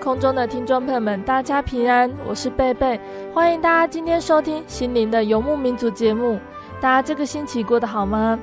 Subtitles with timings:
[0.00, 2.98] 空中的听众朋友们，大家平安，我是贝贝，
[3.34, 6.40] 欢迎大家今天收听心灵的游牧民族节目。
[6.80, 8.38] 大家这个星期过得好吗？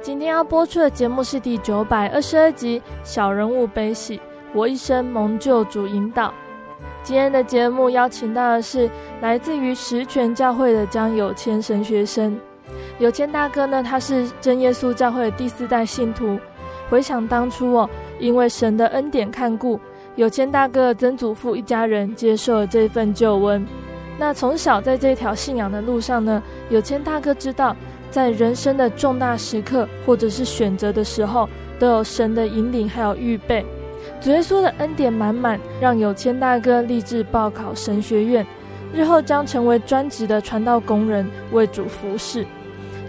[0.00, 4.16] 今天要播出的节目是第九百二十二集《小人物悲喜》，
[4.54, 6.32] 我一生蒙救主引导。
[7.02, 8.88] 今天的节目邀请到的是
[9.20, 12.40] 来自于十全教会的江有谦神学生。
[12.98, 16.38] 有谦大哥呢，他是真耶稣教会的第四代信徒。
[16.88, 19.78] 回想当初哦，因为神的恩典看顾。
[20.16, 23.66] 有谦大哥曾祖父一家人接受了这份救恩。
[24.18, 27.76] 那从小在这条信仰的路上呢，有谦大哥知道，
[28.10, 31.46] 在人生的重大时刻或者是选择的时候，
[31.78, 33.62] 都有神的引领还有预备。
[34.18, 38.46] 主耶稣的恩典满满，让有谦大哥立志报考神学院，
[38.94, 42.46] 日后将成为专职的传道工人，为主服侍。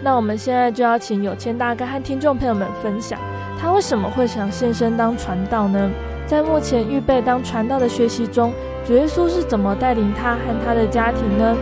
[0.04, 3.18] 那我们现在就要请有谦大哥和听众朋友们分享，
[3.58, 5.90] 他为什么会想献身当传道呢？
[6.28, 8.54] 在目前预备当传道的学习中，
[8.86, 11.56] 主耶稣是怎么带领他和他的家庭呢？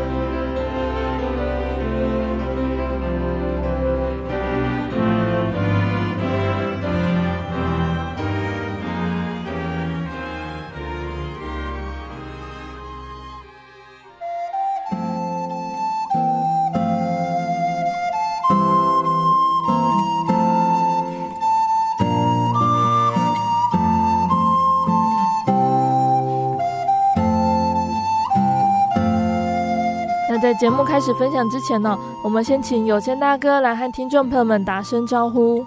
[30.45, 35.65] 在节目开始分享之前呢，我们先请有谦大哥来和听众朋友们打声招呼。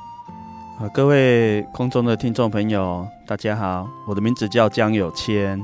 [0.78, 5.60] 啊，各位空中的听众朋友，大家好，我的名字叫江有谦，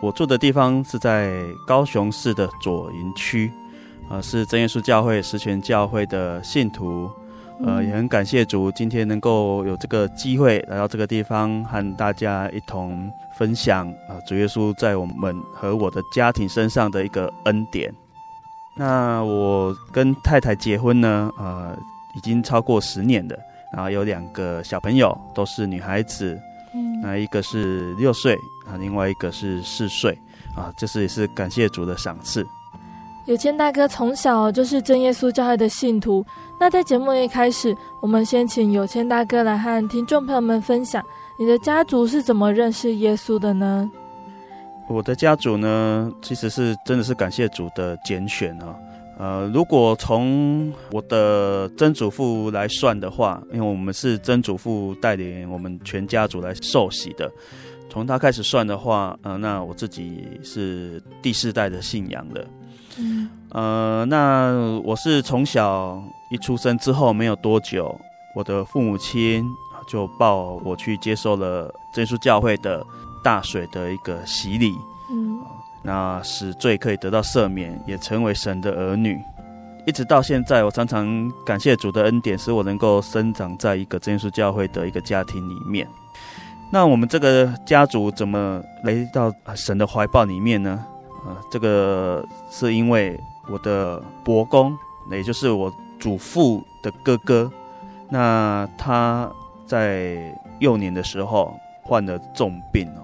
[0.00, 3.50] 我住的地方是在高雄市的左营区，
[4.08, 7.10] 啊，是真耶稣教会十全教会的信徒，
[7.66, 17.92] 呃，也很感谢主，今天能够有这个机会来到这个地方，和大家一同分享啊，主耶稣在我们和我的家庭身上的一个恩典。
[18.74, 21.76] 那我跟太太结婚呢，呃，
[22.14, 23.36] 已经超过十年了，
[23.72, 26.40] 然后有两个小朋友，都是女孩子，
[26.74, 28.34] 嗯，那一个是六岁，
[28.66, 30.18] 啊，另外一个是四岁，
[30.56, 32.46] 啊，这是也是感谢主的赏赐。
[33.26, 36.24] 有谦大哥从小就是真耶稣教会的信徒，
[36.58, 41.04] 那在节目一开始，我们先请有谦大哥来和听众朋友们分享，
[41.38, 43.88] 你的家族是怎么认识耶稣的呢？
[44.92, 48.76] 我的家族呢，其实是真的是感谢主的拣选啊。
[49.18, 57.30] 呃，如果从我的曾祖父来算的话，因为我们是曾祖父带领我们全家族来受洗的，
[57.88, 62.44] 从他开始算的话，呃，那我自己是第四代的信仰了。
[62.98, 67.98] 嗯，呃，那我是从小一出生之后没有多久，
[68.34, 69.44] 我的父母亲
[69.88, 72.84] 就抱我去接受了真耶稣教会的。
[73.22, 74.74] 大水的一个洗礼，
[75.10, 75.40] 嗯，
[75.82, 79.18] 那使罪可以得到赦免，也成为神的儿女。
[79.84, 85.86] 一直到现在，我常常感谢主的恩典，使我能够生长在一个真耶稣教会的一个家庭里面。
[86.70, 90.84] 那我们这个家族怎么来到神的怀抱里面呢？
[91.24, 93.18] 啊，这个是因为
[93.50, 94.72] 我的伯公，
[95.10, 97.50] 也就是我祖父的哥哥，
[98.08, 99.30] 那他
[99.66, 100.16] 在
[100.60, 101.52] 幼年的时候
[101.82, 103.02] 患了重病哦。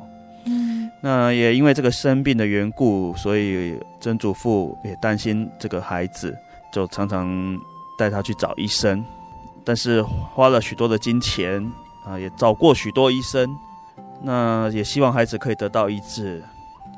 [1.00, 6.36] 那也因为这个生病的缘故，所以曾祖父也担心这个孩子，
[6.72, 7.56] 就常常
[7.96, 9.04] 带他去找医生，
[9.64, 11.64] 但是花了许多的金钱
[12.04, 13.48] 啊，也找过许多医生，
[14.22, 16.42] 那也希望孩子可以得到医治，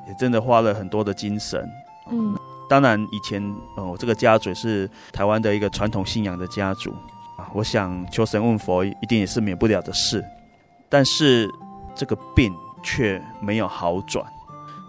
[0.09, 1.69] 也真的花了很多的精神。
[2.11, 2.35] 嗯，
[2.69, 3.43] 当然以前
[3.77, 6.91] 呃，我这个家族是台湾的一个传统信仰的家族
[7.37, 10.25] 啊，我想求神问佛一定也是免不了的事，
[10.89, 11.47] 但是
[11.95, 12.51] 这个病。
[12.83, 14.25] 却没有好转，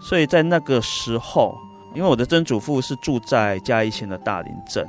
[0.00, 1.56] 所以在那个时候，
[1.94, 4.88] 因为我的曾祖父是住在嘉义县的大林镇，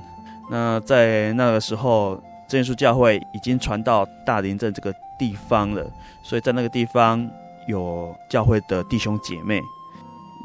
[0.49, 5.85] 那在那个时候，真耶稣教会已经传到大林镇这个地方了，
[6.23, 7.29] 所以在那个地方
[7.67, 9.61] 有教会的弟兄姐妹，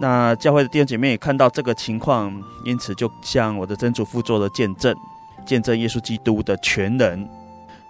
[0.01, 2.33] 那教会的弟兄姐妹也看到这个情况，
[2.65, 4.95] 因此就向我的曾祖父做了见证，
[5.47, 7.29] 见证耶稣基督的全能，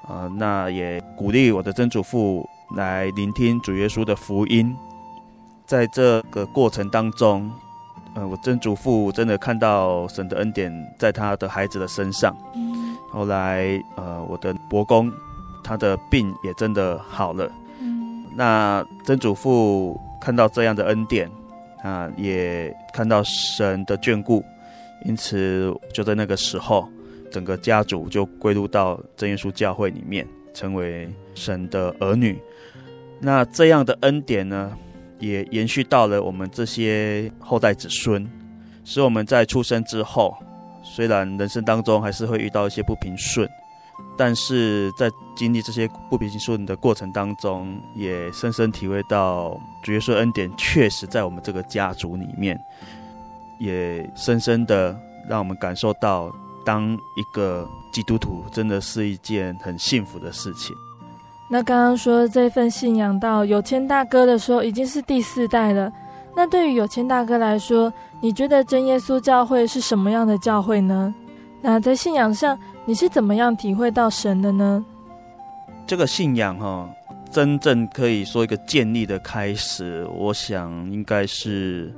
[0.09, 2.49] 呃，那也鼓励我的曾祖父。
[2.77, 4.77] 来聆听主耶稣的福音，
[5.67, 7.51] 在这个过程当中，
[8.15, 12.37] 呃，我曾祖父真的看到神的恩典在他的孩子的身上。
[12.55, 12.95] 嗯。
[13.11, 15.11] 后来，呃，我的伯公
[15.65, 17.51] 他的病也真的好了。
[17.81, 18.25] 嗯。
[18.37, 21.31] 那曾祖父看到这样的恩典
[21.83, 24.45] 啊，也看到神的眷顾，
[25.07, 26.87] 因此就在那个时候，
[27.33, 32.39] 整个家族就归入到真耶稣教会里面，成为神的儿女。
[33.21, 34.73] 那这样的恩典呢，
[35.19, 38.25] 也延续到了我们这些后代子孙，
[38.85, 40.37] 使我们在出生之后，
[40.85, 43.49] 虽然人生当中还是会遇到一些不平顺，
[44.17, 52.57] 但是在经历这些不平顺的过程当中，也深深体会到主耶稣恩典确实在我们这个家族里面，
[53.59, 54.97] 也深深的
[55.29, 56.33] 让我们感受到，
[56.65, 60.75] 当一个基督徒真的是一件很幸福的事情。
[61.51, 65.91] 那刚刚说这份信仰到有谦大哥的时候，已经是第四代了。
[66.37, 67.91] 那对于有谦大哥来说，
[68.21, 71.15] 你觉得真耶稣教会是什么样的教会呢？
[71.63, 74.85] 那在信仰上，你是怎么样体会到神的呢？
[75.87, 76.91] 这个信仰哈、哦，
[77.31, 81.91] 真正可以说一个建立的开始，我想应该是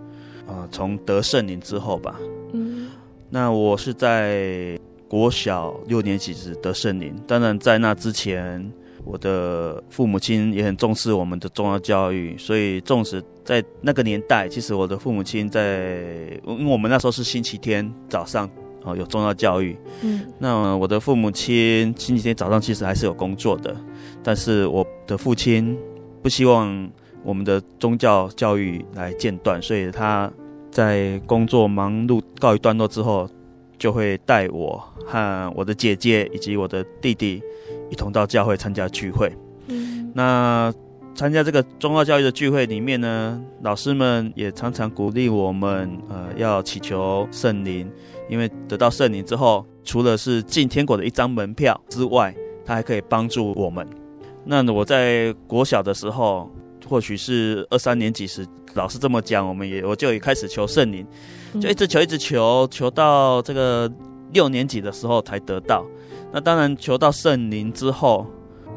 [0.47, 2.15] 呃从得圣灵之后吧。
[2.53, 2.89] 嗯，
[3.29, 8.73] 那我是在国小六年级时得圣灵，当然在那之前。
[9.05, 18.49] 我的父母亲也很重视我们的宗教教育，所以纵使在那个年代，其实我的父母亲在，因为我们那时候是星期天早上
[18.83, 23.75] 哦有宗教教育，嗯，那我的父母亲星期天早上其实还是有工作的，
[24.23, 25.77] 但是我的父亲
[26.23, 26.91] 不希望
[27.25, 30.31] 我们的宗教教育来间断，所以他
[30.71, 33.29] 在工作忙碌告一段落之后，
[33.79, 37.43] 就会带我和我的姐姐以及我的弟弟。
[37.91, 39.31] 一同到教会参加聚会，
[39.67, 40.73] 嗯，那
[41.15, 47.91] 参加这个宗教教育的聚会里面呢，老师们也常常鼓励我们，呃，要祈求圣灵，
[48.29, 52.35] 因为得到圣灵之后，除了是进天国的一张门票之外，
[52.65, 53.87] 它还可以帮助我们。
[54.45, 56.51] 那我在国小的时候，
[56.89, 61.05] 或许是二三年级时，老师这么讲，我们也我就也开始求圣灵，
[61.61, 63.91] 就一直求，一直求，求到这个
[64.33, 65.85] 六年级的时候才得到。
[66.33, 68.25] 那当然，求到圣灵之后，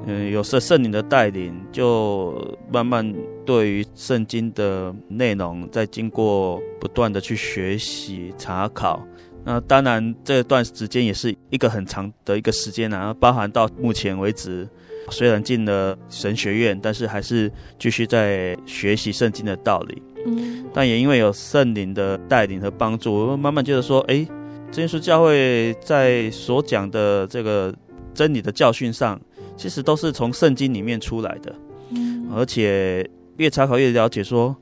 [0.08, 3.14] 嗯，有圣圣灵的带领，就慢慢
[3.46, 9.02] 对于圣经的内容，在经过不断的去学习查考。
[9.46, 14.68] 那当然，这段时间也是一个很长的一个时间啊，包含到目前为止，
[15.12, 20.02] 虽然进了神学院，但是还是继续在学习圣经的道理。
[20.26, 24.28] 嗯，但也因为有圣灵的带领和帮助，我慢慢觉得说，哎。
[24.74, 27.72] 真耶稣教会在所讲的这个
[28.12, 29.22] 真理的教训上，
[29.56, 31.56] 其实都是从圣经里面出来的，
[31.92, 34.56] 嗯，而且越查考越了解，说，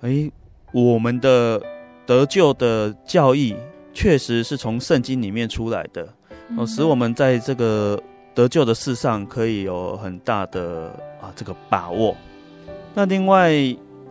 [0.00, 0.30] 哎，
[0.72, 1.62] 我们的
[2.06, 3.54] 得救的教义
[3.92, 6.08] 确实是从圣经里面出来的，
[6.56, 8.02] 哦，使我们在这个
[8.34, 10.86] 得救的事上可以有很大的
[11.20, 12.16] 啊这个把握。
[12.94, 13.52] 那另外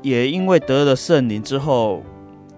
[0.03, 2.03] 也因为得了圣灵之后，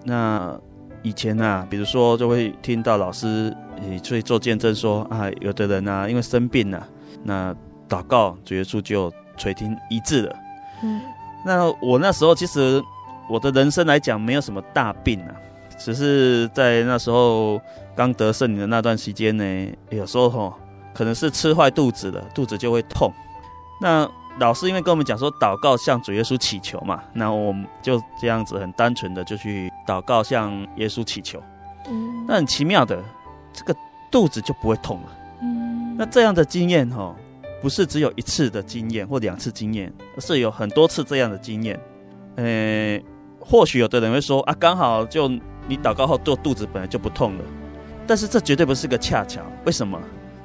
[0.04, 0.60] 那。
[1.02, 3.54] 以前啊，比如说就会听到老师
[3.90, 6.86] 也去做见证说啊，有的人啊，因为生病啊，
[7.22, 7.54] 那
[7.88, 10.36] 祷告主耶稣就垂听医治了。
[10.82, 11.00] 嗯，
[11.44, 12.82] 那我那时候其实
[13.28, 15.34] 我的人生来讲没有什么大病啊，
[15.78, 17.60] 只是在那时候
[17.96, 20.54] 刚得圣灵的那段时间呢，有时候吼
[20.92, 23.12] 可能是吃坏肚子了，肚子就会痛。
[23.80, 24.06] 那
[24.40, 31.40] 老师因为跟我们讲说，祷告向主耶稣祈求嘛，那我们就这样子很单纯的就去祷告向耶稣祈求。
[31.86, 33.04] 嗯，那很奇妙的，
[33.52, 33.76] 这个
[34.10, 35.08] 肚子就不会痛了。
[35.42, 37.14] 嗯，那这样的经验哈，
[37.60, 41.78] 不是只有一次的经验或两次经验，而是有很多次这样的经验。
[42.36, 42.98] 呃，
[43.38, 45.28] 或许有的人会说啊，刚好就
[45.68, 47.44] 你祷告后做肚子本来就不痛了，
[48.06, 49.42] 但是这绝对不是个恰巧。
[49.66, 50.00] 为什么？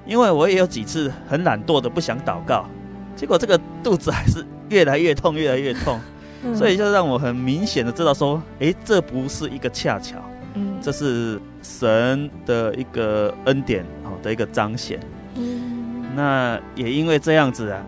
[0.06, 2.70] 因为我也有几次很懒惰的不想祷告，
[3.16, 6.00] 结果这个肚子还是越来越痛，越来越痛。
[6.54, 10.18] 所以就让我很明显的知道说，哎，这不是一个恰巧，
[10.54, 15.00] 嗯，这是神的一个恩典哦的一个彰显。
[15.34, 17.82] 嗯，那也因为这样子啊，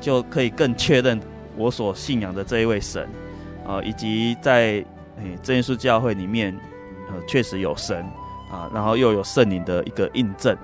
[0.00, 1.20] 就可以更确认
[1.56, 3.04] 我所信仰的这一位神
[3.66, 4.84] 啊，以及在
[5.18, 6.56] 哎真耶稣教会里面，
[7.08, 7.98] 呃，确实有神
[8.52, 10.56] 啊，然后又有圣灵的一个印证，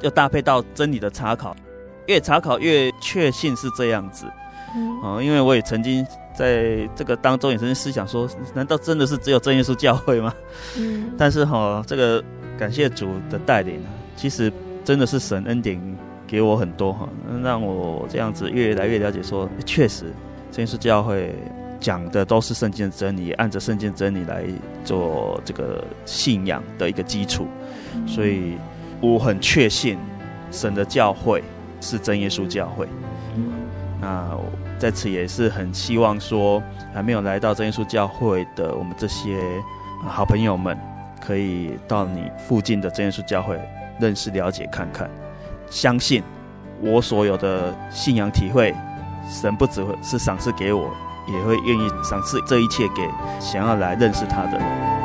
[0.00, 1.54] 又搭配到真理的查考，
[2.06, 4.26] 越查考越确信是这样子。
[4.74, 6.06] 嗯，啊，因为我也曾经。
[6.36, 10.30] 在这个当中，也曾经思想说：难道真的是只有真耶稣教会吗？
[10.76, 11.10] 嗯。
[11.16, 12.22] 但是哈，这个
[12.58, 13.80] 感谢主的带领，
[14.16, 14.52] 其实
[14.84, 15.80] 真的是神恩典
[16.26, 17.08] 给我很多哈，
[17.42, 20.12] 让我这样子越来越了解说，确实
[20.52, 21.34] 真耶稣教会
[21.80, 24.44] 讲的都是圣经的真理，按着圣经的真理来
[24.84, 27.46] 做这个信仰的一个基础。
[28.06, 28.58] 所以
[29.00, 29.96] 我很确信
[30.50, 31.42] 神的教会
[31.86, 32.88] 是真耶稣教会。
[34.00, 34.30] 那。
[34.78, 36.62] 在此也是很希望说，
[36.92, 39.40] 还没有来到真耶稣教会的我们这些
[40.06, 40.78] 好朋友们，
[41.18, 43.58] 可以到你附近的真耶稣教会
[43.98, 45.08] 认识、了解、看看。
[45.70, 46.22] 相信
[46.82, 48.74] 我所有的信仰体会，
[49.30, 50.90] 神不只是赏赐给我，
[51.26, 53.08] 也会愿意赏赐这一切给
[53.40, 54.95] 想要来认识他的人。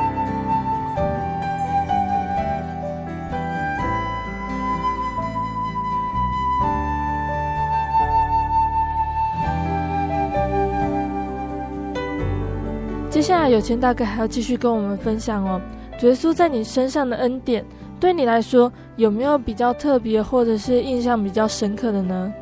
[13.51, 15.61] 有钱大哥还要继续跟我们分享哦，
[15.99, 17.65] 主耶稣在你身上的恩典，
[17.99, 22.33] 对你来说有没有比较特别或者是印象比较深刻的呢？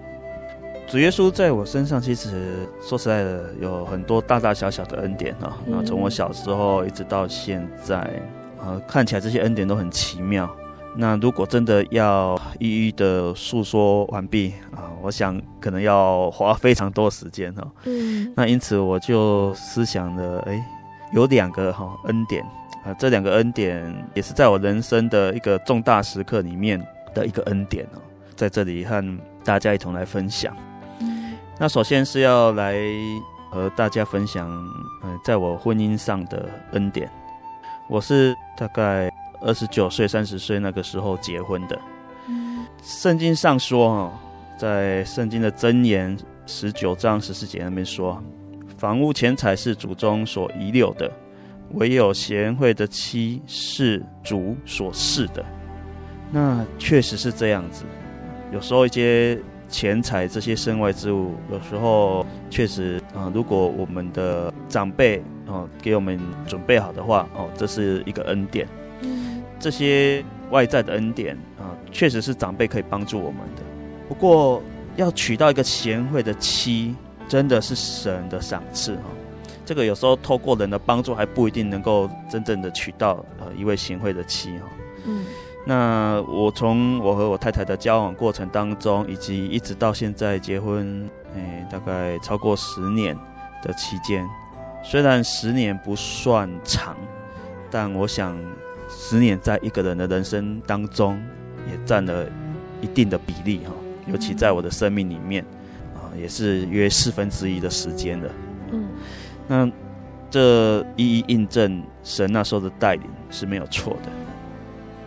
[0.88, 7.98] 主耶稣在我身上其实说实在的有很多大大小小的恩典啊，那从我小时候一直到现在，
[8.60, 10.50] 啊，看起来这些恩典都很奇妙。
[10.96, 17.68] 那如果真的要一一的诉说完毕啊，我想可能要花非常多时间哦。
[17.86, 20.60] 嗯，那因此我就思想了，哎，
[21.12, 22.44] 有两个哈恩典
[22.84, 26.80] 啊，这两个恩典也是在我人生的一个重大时刻里面
[27.14, 28.02] 的一个恩典哦，
[28.36, 30.56] 在这里和大家一同来分享。
[31.00, 32.76] 嗯，那首先是要来
[33.50, 34.50] 和大家分享，
[35.04, 37.10] 嗯，在我婚姻上的恩典，
[37.88, 39.10] 我是大概。
[39.42, 41.80] 二十九岁、三十岁那个时候结婚的。
[42.84, 44.12] 圣经上说，
[44.58, 48.22] 在圣经的箴言十九章十四节那边说，
[48.80, 51.12] 房屋钱财是祖宗所遗留的，
[51.74, 55.44] 唯有贤惠的妻是主所赐的。
[56.32, 57.84] 那确实是这样子。
[58.54, 66.18] 有时候一些钱财这些身外之物，有时候确实啊，如果我们的长辈哦给我们
[66.48, 68.66] 准备好的话哦，这是一个恩典。
[69.60, 73.62] 这些外在的恩典啊，确实是长辈可以帮助我们的。
[74.08, 74.64] 不过，
[74.96, 76.96] 要娶到一个贤惠的妻，
[77.30, 79.04] 真的是神的赏赐哈。
[79.66, 84.66] 这个有时候透过人的帮助，还不一定能够真正的娶到呃一位贤惠的妻哈。
[85.06, 85.26] 嗯。
[85.66, 93.16] 那我从我和我太太的交往过程当中，以及一直到现在结婚，哎，大概超过十年
[93.64, 94.28] 的期间，
[94.84, 96.98] 虽然十年不算长，
[97.72, 98.38] 但我想。
[98.92, 101.22] 十年在一个人的人生当中，
[101.70, 102.26] 也占了
[102.82, 103.72] 一定的比例哈，
[104.08, 105.59] 尤其在我的生命里面，啊，
[106.18, 108.30] 也是约四分之一的时间的。
[108.72, 108.88] 嗯，
[109.48, 109.72] 那
[110.30, 114.10] 这一一印证神那时候的带领是没有错的。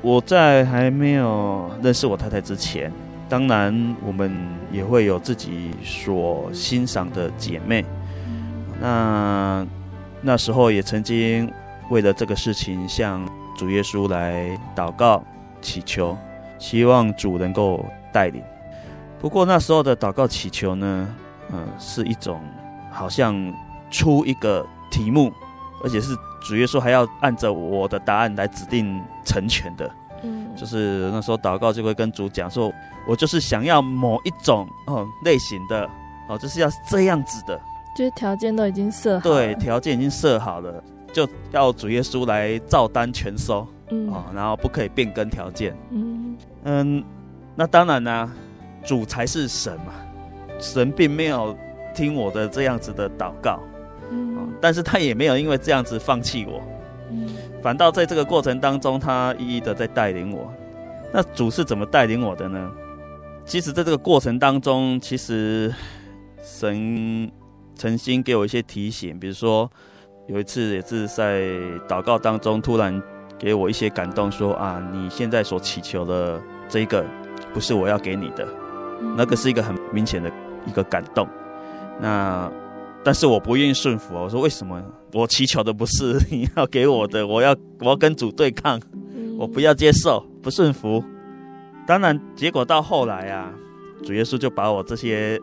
[0.01, 2.93] 我在还没有认识我太太之前，
[3.29, 4.37] 当然我们
[4.73, 7.85] 也会有自己所欣赏的姐妹，
[8.81, 9.67] 那
[10.21, 11.51] 那时候也曾经
[11.91, 13.27] 为了这个事情向。
[13.55, 15.23] 主耶稣来祷告、
[15.61, 16.17] 祈求，
[16.59, 18.43] 希望主能够带领。
[19.23, 21.09] 不过那时候的祷告祈求呢，
[21.53, 22.41] 嗯、呃，是一种
[22.91, 23.33] 好像
[23.89, 25.33] 出一个题目，
[25.85, 26.13] 而且是
[26.43, 29.89] 主耶稣还要按照我的答案来指定成全的。
[30.25, 32.73] 嗯，就是那时候祷告就会跟主讲说，
[33.07, 35.89] 我就是想要某一种哦类型的
[36.29, 37.57] 哦，就是要这样子的，
[37.97, 39.37] 就是条件都已经设好了。
[39.37, 40.83] 对，条件已经设好了。
[41.13, 47.05] 就要主耶稣来照单全收，嗯，哦，然后不可以变更条件，嗯嗯，
[47.55, 48.33] 那当然呢，啊，
[48.85, 49.93] 主才是神嘛，
[50.59, 51.57] 神并没有
[51.95, 53.61] 听我的这样子的祷告，
[54.11, 56.63] 嗯，哦，但是他也没有因为这样子放弃我，
[57.11, 57.29] 嗯，
[57.63, 60.53] 反倒在这个过程当中，他一一的在带领我。
[61.13, 62.71] 那主是怎么带领我的呢？
[63.45, 65.73] 其实在这个过程当中，其实
[66.43, 67.31] 神
[67.75, 69.71] 曾经给我一些提醒，比如说。
[70.29, 71.43] 有一次也是在
[71.89, 73.03] 祷告当中，突然
[73.37, 77.05] 给我一些感动说，说啊，你现在所祈求的这一个，
[77.53, 78.47] 不是我要给你的，
[79.17, 80.31] 那个是一个很明显的
[80.67, 81.27] 一个感动。
[82.01, 82.51] 那
[83.05, 84.83] 但是我不愿意顺服，我说为什么？
[85.13, 88.81] 我祈求的不是你要给我的，我要我要跟主对抗，
[89.39, 91.05] 我不要接受，不顺服。
[91.87, 93.53] 当然，结果到后来啊，
[94.05, 95.39] 主耶稣就把我这些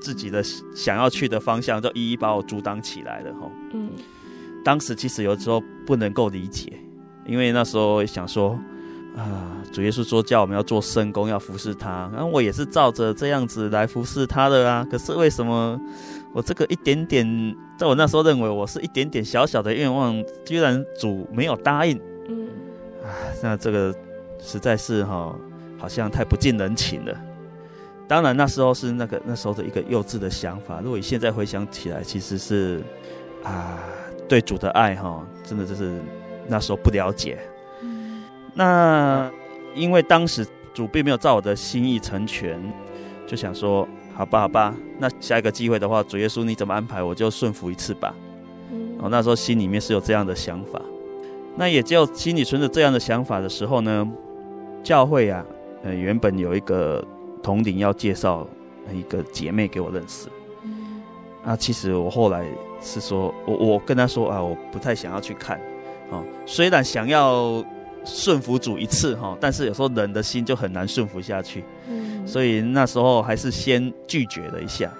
[0.00, 0.42] 自己的
[0.74, 3.50] 想要去的方向，就一一把我阻挡起来了哈。
[3.74, 3.90] 嗯，
[4.64, 6.72] 当时其实有时候不能够理解，
[7.26, 8.58] 因为那时候想说
[9.16, 14.86] 啊，主耶稣说叫我们要做圣工，要服侍他，然后我也是照着这样子来服侍他的啊。
[14.90, 15.80] 可是为什么
[16.32, 22.00] 我这个一点点，在我那时候认为我是一点点小小的愿望，居然主没有答应？
[22.28, 22.48] 嗯，
[23.04, 23.08] 啊，
[23.42, 23.94] 那这个
[24.38, 25.34] 实在是哈。
[25.80, 27.20] 好像太不近人情了。
[28.06, 30.82] 当然那时候是那个那时候的一个幼稚的想法。
[30.82, 32.82] 如果你现在回想起来，其实是
[33.42, 33.78] 啊，
[34.28, 35.98] 对主的爱哈，真的就是
[36.46, 37.38] 那时候不了解。
[38.54, 39.30] 那
[39.74, 42.60] 因为当时主并没有照我的心意成全，
[43.26, 48.14] 就想说好吧好吧，那下一个机会的话，主耶稣你怎么安排，我就顺服一次吧。
[48.98, 50.80] 哦，那时候心里面是有这样的想法。
[51.56, 54.08] 那也就心里存着这样的想法的时候呢，
[54.82, 55.44] 教会啊。
[55.82, 57.02] 呃，原本有一个
[57.42, 58.46] 统领要介绍
[58.92, 60.28] 一个姐妹给我认识，
[60.62, 61.00] 嗯，
[61.42, 62.44] 啊，其实我后来
[62.82, 65.58] 是说，我我跟他说啊，我不太想要去看，
[66.10, 67.64] 哦，虽然想要
[68.04, 74.90] 顺服主一次哈，但是有时候人的心就很难顺服下去，嗯，所以那时候还是先拒绝了一下。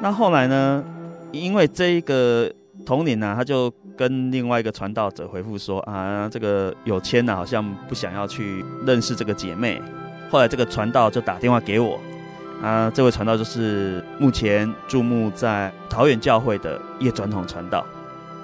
[0.00, 0.84] 那后来呢，
[1.32, 2.52] 因为这一个
[2.84, 9.80] 统领呢，他就跟另外一个传道者回复说啊，这个有签呢，好像不想要去认识这个姐妹。
[10.30, 11.98] 后来这个传道就打电话给我，
[12.62, 17.86] 啊，这位传道就是目前注目在桃园教会的叶传统传道，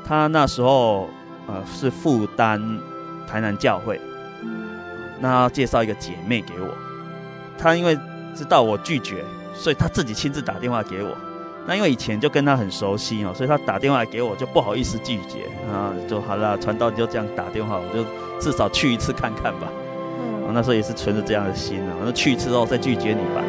[0.04, 1.10] 他那时候
[1.46, 2.60] 呃是负担
[3.26, 4.00] 台南教会，
[5.20, 6.68] 那介绍一个姐妹给我，
[7.58, 7.98] 她因为
[8.34, 11.16] 知道我拒绝，所以她自己亲自打电话给我。
[11.66, 18.04] 那因为以前就跟她很熟悉哦，所以她打电话给我就不好意思拒绝啊，就好了，传道就这样打电话，我就
[18.40, 19.68] 至少去一次看看吧。
[20.54, 23.40] 那时候也是存着这样的心啊，那去一次之后再拒绝你吧。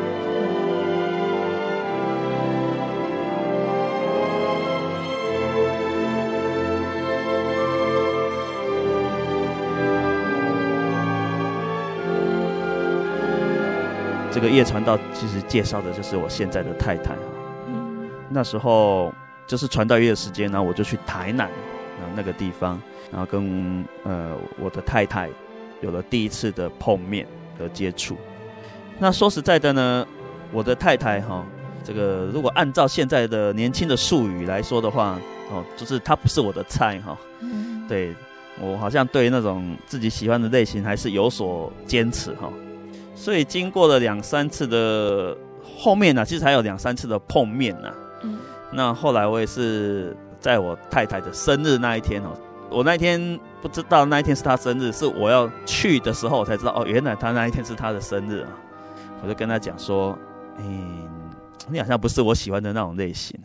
[14.43, 17.21] 个叶传道其实介绍的就是我现在的太太哈。
[18.29, 19.11] 那时候
[19.47, 21.49] 就是传道月的时间，然后我就去台南，
[21.99, 22.79] 然后那个地方，
[23.11, 25.29] 然后跟呃我的太太。
[25.81, 27.27] 有了第一次的碰面
[27.59, 28.15] 和接触，
[28.99, 30.07] 那说实在的呢，
[30.53, 31.45] 我的太太哈，
[31.83, 35.19] 这个如果按照现在的年轻的术语来说的话，
[35.51, 37.17] 哦，就是她不是我的菜哈。
[37.41, 37.85] 嗯。
[37.89, 38.15] 对，
[38.61, 42.49] 我好像对那种自己喜欢的类型还是有所坚持哈。
[43.15, 45.35] 所以经过了两三次的
[45.77, 47.89] 后面呢，其实还有两三次的碰面呢。
[48.23, 48.37] 嗯。
[48.71, 52.29] 那后来我也是在我太太的生日那一天哦。
[52.69, 58.49] 我那一天不知道那一天是她生日，是我要去的时候我才知道哦，原来她那一天是她的生日啊！
[59.21, 60.17] 我就跟她讲说
[60.57, 61.07] ：“嗯，
[61.69, 63.39] 你好像不是我喜欢的那种类型。”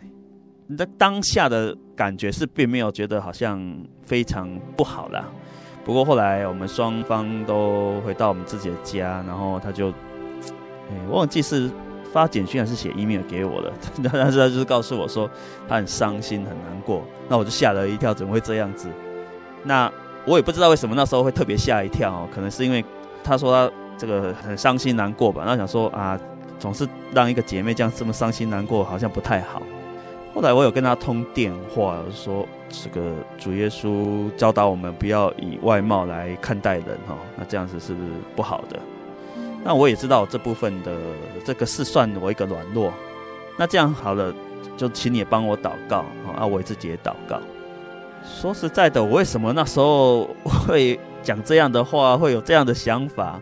[0.67, 3.63] 你的当下的感觉是并没有觉得好像
[4.05, 5.27] 非常不好啦。
[5.89, 11.71] 不过后来我们双方都回到我们自己的家，然后他就，哎，我忘记是
[12.13, 13.73] 发简讯还是写 email 给我的，
[14.05, 15.31] 但是他就是告诉我说
[15.67, 18.87] 他很伤心很难过，那我就吓了一跳，怎么会这样子？
[19.65, 19.91] 那
[20.27, 22.85] 我也不知道为什么那时候会特别吓一跳哦，可能是因为
[23.25, 26.21] 他说他这个很伤心难过吧，然后想说啊，
[26.59, 29.63] 总是让一个姐妹这样这么伤心难过，好像不太好。
[30.35, 38.79] 后来我有跟他通电话，说这个主耶稣教导我们不要以外貌来看待人哈，那这样子是不是不好的？
[39.65, 40.97] 那我也知道这部分的
[41.45, 42.93] 这个是算我一个软弱。
[43.57, 44.33] 那这样好了，
[44.77, 46.05] 就请你也帮我祷告
[46.37, 47.41] 啊，我自己也祷告。
[48.25, 53.41] 说实在的，我为什么那时候会讲这样的话，会有这样的想法？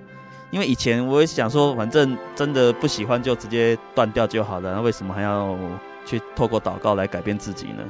[0.50, 5.56] 因为以前我也想说，反正真的不喜欢就直接断掉就好了，那为什么还要
[6.06, 7.82] 去透过祷告来改变自己呢？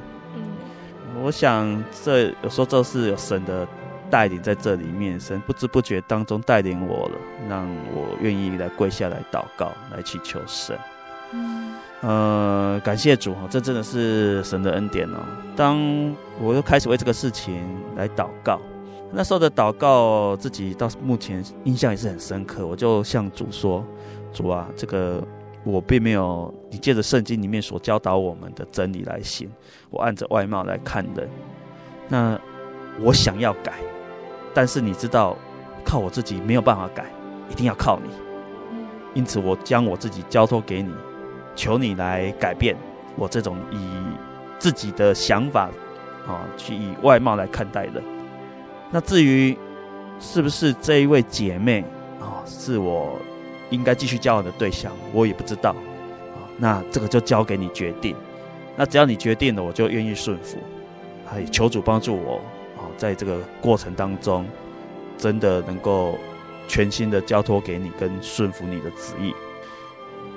[1.23, 3.67] 我想这有时候这是有神的
[4.09, 7.15] 带领在这里面，神不知不觉当中带领我了，
[7.49, 10.77] 让我愿意来跪下来祷告，来祈求神。
[11.33, 11.73] 嗯。
[12.01, 15.17] 呃，感谢主哈，这真的是神的恩典哦。
[15.55, 15.81] 当
[16.39, 17.59] 我又开始为这个事情
[17.95, 18.61] 来祷告，
[19.11, 22.67] 那时候的祷告自己到目前印象也是很深刻。
[22.67, 23.83] 我就向主说
[24.31, 25.23] ：“主啊，这个
[25.67, 29.49] 我并没有你借着圣经里面所教导我们的真理来行，
[29.89, 31.29] 我按着外貌来看人。
[32.07, 32.39] 那
[33.01, 33.73] 我想要改，
[34.53, 35.37] 但是你知道，
[35.83, 37.05] 靠我自己没有办法改，
[37.49, 38.09] 一定要靠你。
[39.13, 40.91] 因此，我将我自己交托给你，
[41.55, 42.75] 求你来改变
[43.15, 43.77] 我这种以
[44.59, 45.69] 自己的想法
[46.27, 48.01] 啊，去以外貌来看待的。
[48.89, 49.57] 那至于
[50.19, 51.83] 是不是这一位姐妹
[52.21, 53.19] 啊，是我
[53.69, 56.39] 应该继续交往的对象，我也不知道啊。
[56.57, 58.15] 那这个就交给你决定。
[58.75, 60.57] 那只要你决定了，我就愿意顺服。
[61.25, 62.35] 还求主帮助我
[62.77, 64.45] 啊，在这个过程当中，
[65.17, 66.17] 真的能够
[66.67, 69.33] 全心的交托给你，跟顺服你的旨意。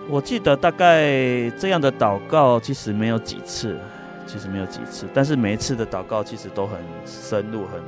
[0.08, 3.78] 我记得大概这样的祷告其实没有几次，
[4.26, 7.80] 其实没有几次，但是每一次的祷告其实都很深入，很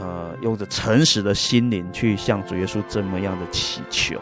[0.00, 4.18] 呃，用着诚实的心灵去向主耶稣这么样的祈求。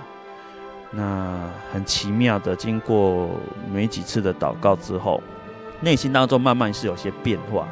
[0.95, 3.31] 那很奇妙的，经过
[3.73, 5.23] 没几次的祷告之后，
[5.81, 7.67] 内心当中慢慢是有些变化。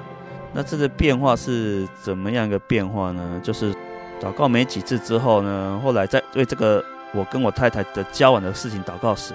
[0.53, 3.41] 那这个变化是怎么样一个变化呢？
[3.43, 3.75] 就是
[4.21, 6.83] 祷告没几次之后呢，后来在为这个
[7.15, 9.35] 我跟我太太的交往的事情祷告时，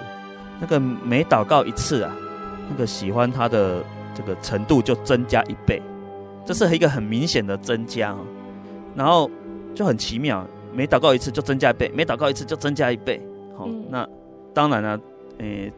[0.60, 2.12] 那个每祷告一次啊，
[2.68, 3.82] 那个喜欢他的
[4.14, 5.80] 这个程度就增加一倍，
[6.44, 8.14] 这是一个很明显的增加。
[8.94, 9.30] 然后
[9.74, 13.24] 就很奇妙，每祷告一次就增加一倍，每祷告一次就增加一倍。
[13.56, 14.08] 好，那
[14.52, 15.00] 当然了，
[15.38, 15.72] 诶。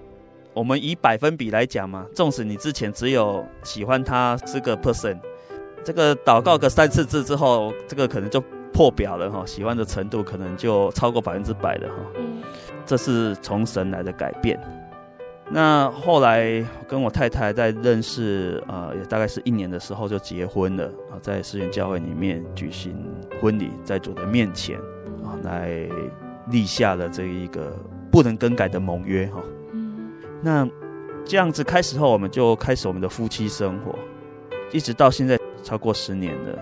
[0.55, 5.17] 我们以百分比来讲嘛，纵使你之前只有喜欢他是个 percent，
[5.85, 11.95] 这个祷告个三四次之后，这个可能就破表了哈，喜欢的程度可能就超过百分之百了哈。
[12.17, 12.43] 嗯，
[12.85, 14.59] 这是从神来的改变。
[15.49, 22.97] 那后来跟我太太在认识啊，也大概是一年的时候就结婚了啊，在世园教会里面举行
[23.41, 24.77] 婚礼，在主的面前
[25.23, 25.89] 啊，来
[26.51, 27.77] 立下了这一个
[28.11, 29.43] 不能更改的盟约哈。
[30.41, 30.69] 那
[31.25, 33.95] 这样子开始后，我们就开始我们的夫妻生活，
[34.73, 36.59] 一直到现在超过十年了。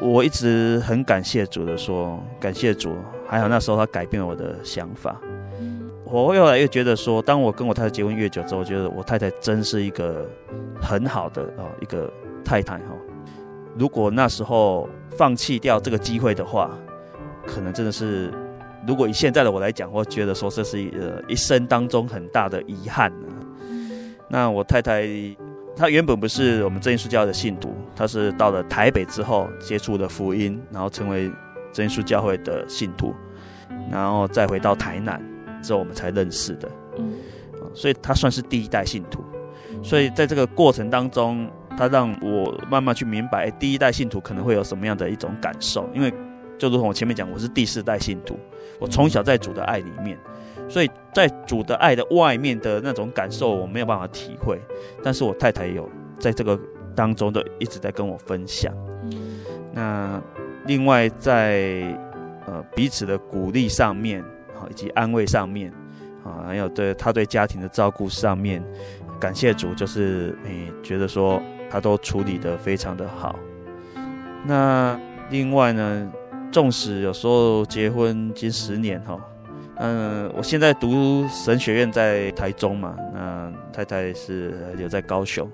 [0.00, 5.18] 我一直很感谢主的说，感谢主，还好那时候他改变了我的想法。
[6.04, 10.28] 我越来越觉得说，当我跟我太太结婚越久之后，我觉得我太太真是一个
[10.82, 12.12] 很好的啊一个
[12.44, 12.94] 太太哈。
[13.78, 16.76] 如果那时候放弃掉这个机会的话，
[17.46, 18.30] 可能真的是。
[18.86, 23.26] 如果以现在的我来讲，我觉得说这是一呃一生当中很大的遗憾呢。
[24.28, 25.06] 那我太太
[25.76, 31.30] 她原本不是我们真耶稣教会的信徒，她是到了台北之后接触了福音，然后成为
[31.72, 33.14] 真耶稣教会的信徒，
[33.90, 35.22] 然后再回到台南
[35.62, 36.68] 之后我们才认识的。
[36.98, 37.12] 嗯，
[37.74, 39.24] 所以她算是第一代信徒。
[39.82, 46.12] 所以在这个过程当中，她让我慢慢去明白第一代信徒可能会有什么样的一种感受，因为。
[46.56, 48.38] 就如同我前面讲，我是第四代信徒，
[48.78, 50.18] 我从小在主的爱里面，
[50.68, 54.60] 所以在主的爱的外面的那种感受，我没有办法体会。
[55.02, 56.58] 但是我太太有在这个
[56.94, 58.74] 当中的一直在跟我分享。
[59.72, 60.20] 那
[60.66, 61.82] 另外在
[62.46, 64.22] 呃彼此的鼓励上面
[64.54, 65.72] 啊，以及安慰上面
[66.24, 68.62] 啊，还有对他对家庭的照顾上面，
[69.20, 73.36] 感谢主，就是诶、欸、觉得说他都处理得非常的好。
[74.46, 74.98] 那
[75.30, 76.12] 另外呢？
[76.54, 79.18] 纵使有时候结婚近十年哈，
[79.78, 85.50] 嗯，我现在读神学院在台中嘛，那太太是留在高雄，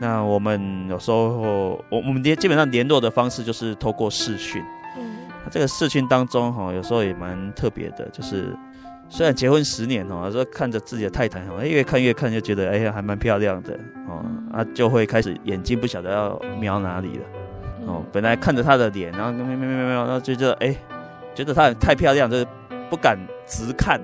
[0.00, 4.62] 那我们有时候我我们联基本上联络的方式就是透过视讯，
[4.96, 5.16] 嗯，
[5.50, 8.56] 这个视讯当中哈，有时候也蛮特别的，就是
[9.08, 17.24] 虽然结婚十年哦，有时候看着自己的太太哈，越看越看就觉得哎呀还蛮漂亮的哦，啊就会开始眼睛不晓得要瞄哪里了。
[17.88, 20.76] 哦，本来看着她的脸，然后没没没没没，然后就觉得哎，
[21.34, 22.46] 觉得她太漂亮，就是
[22.90, 23.98] 不敢直看。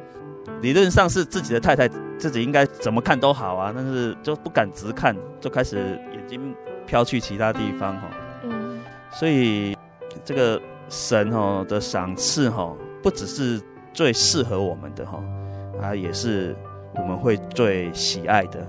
[0.63, 1.87] 理论上是自己的太太，
[2.19, 5.77] 自己应该怎么看都好啊，但是就不敢直看，就开始
[6.13, 6.55] 眼睛
[6.87, 8.09] 飘去其他地方哈。
[8.45, 8.81] 嗯。
[9.13, 9.77] 所以
[10.25, 13.61] 这个神哦的赏赐哈，不只是
[13.93, 15.23] 最适合我们的哈，
[15.83, 16.57] 啊，也是
[16.95, 18.67] 我们会最喜爱的。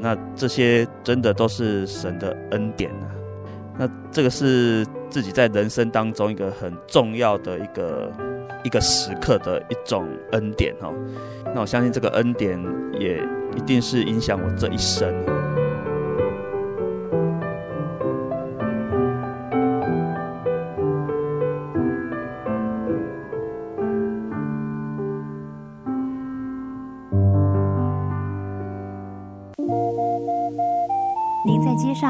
[0.00, 3.10] 那这些真的都是神的恩典啊。
[3.78, 8.12] 那这个是自己在人生当中一个很重要的一个
[8.64, 10.92] 一个时刻的一种恩典哦。
[11.54, 12.60] 那我相信这个恩典
[12.98, 13.22] 也
[13.56, 15.14] 一定是影响我这一生。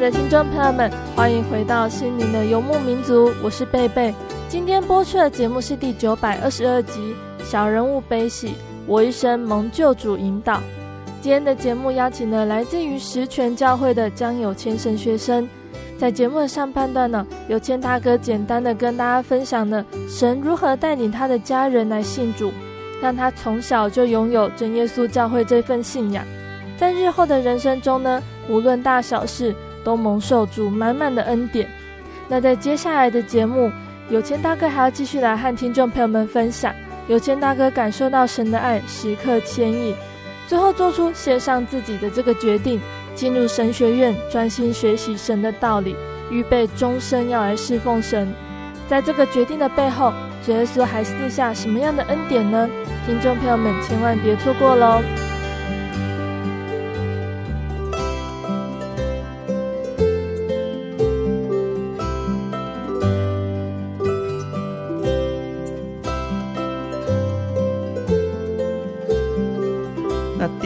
[0.00, 4.14] 的听众朋友们，欢迎回到心灵的游牧民族，我是贝贝。
[4.48, 8.48] 今天播出的节目是第九百二十二集《小人物悲喜》，
[8.86, 10.58] 我一生蒙救主引导。
[11.20, 15.46] 今天的节目邀请了来自于十全教会的江有谦神学生。
[15.98, 22.50] 在节目的上半段呢，有谦大哥简单的跟大家分享了神如何带领他的家人来信主，
[23.02, 26.24] 让他从小就拥有真耶稣教会这份信仰。
[26.78, 29.54] 在日后的人生中呢，无论大小事。
[29.84, 31.68] 都蒙受主满满的恩典。
[32.28, 33.70] 那在接下来的节目，
[34.08, 36.74] 有谦大哥还要继续来和听众朋友们分享，
[37.08, 39.94] 有谦大哥感受到神的爱，时刻牵引，
[40.46, 42.80] 最后做出献上自己的这个决定，
[43.14, 45.96] 进入神学院专心学习神的道理，
[46.30, 48.32] 预备终身要来侍奉神。
[48.88, 50.12] 在这个决定的背后，
[50.44, 52.68] 主耶稣还赐下什么样的恩典呢？
[53.06, 55.00] 听众朋友们千万别错过喽！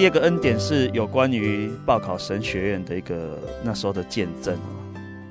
[0.04, 4.54] 第二个恩典是有关于报考神学院的一个那时候的见证。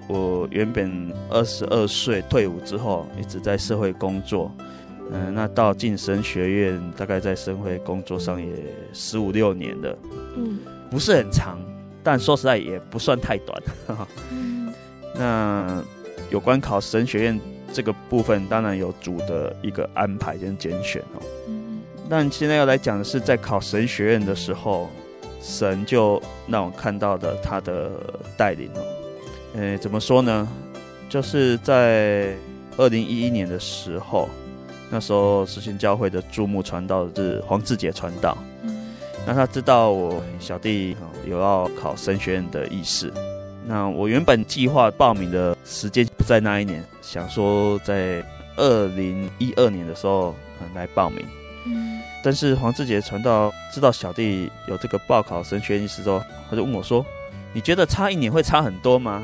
[0.07, 4.51] 我原本二十二岁退伍之后，一直在社会工作。
[5.11, 8.51] 嗯，那到进神学院，大概在社会工作上也
[8.93, 9.95] 十五六年了。
[10.37, 10.57] 嗯，
[10.89, 11.59] 不是很长，
[12.01, 13.63] 但说实在也不算太短。
[14.31, 14.73] 嗯，
[15.13, 15.83] 那
[16.31, 17.39] 有关考神学院
[17.71, 21.21] 这个部分，当然有主的一个安排跟拣选哦。
[22.09, 24.89] 但现在要来讲的是，在考神学院的时候，
[25.41, 27.91] 神就让我看到的他的
[28.37, 28.81] 带领哦。
[29.55, 30.47] 呃，怎么说呢？
[31.09, 32.35] 就是在
[32.77, 34.27] 二零一一年的时候，
[34.89, 38.37] 那时候实行教会的注目传道是黄志杰传道。
[39.25, 43.13] 那他知道我小弟有要考神学院的意思。
[43.65, 48.21] 那我原本计划报名的时间不在那一年，想说在
[48.57, 50.35] 二零一二年的时候
[50.75, 51.25] 来报名。
[52.23, 57.05] 但是黄志杰传道知道小弟有这个报考神学院意思之后，他就问我说
[57.51, 59.21] ：“你觉得差一年会差很多吗？”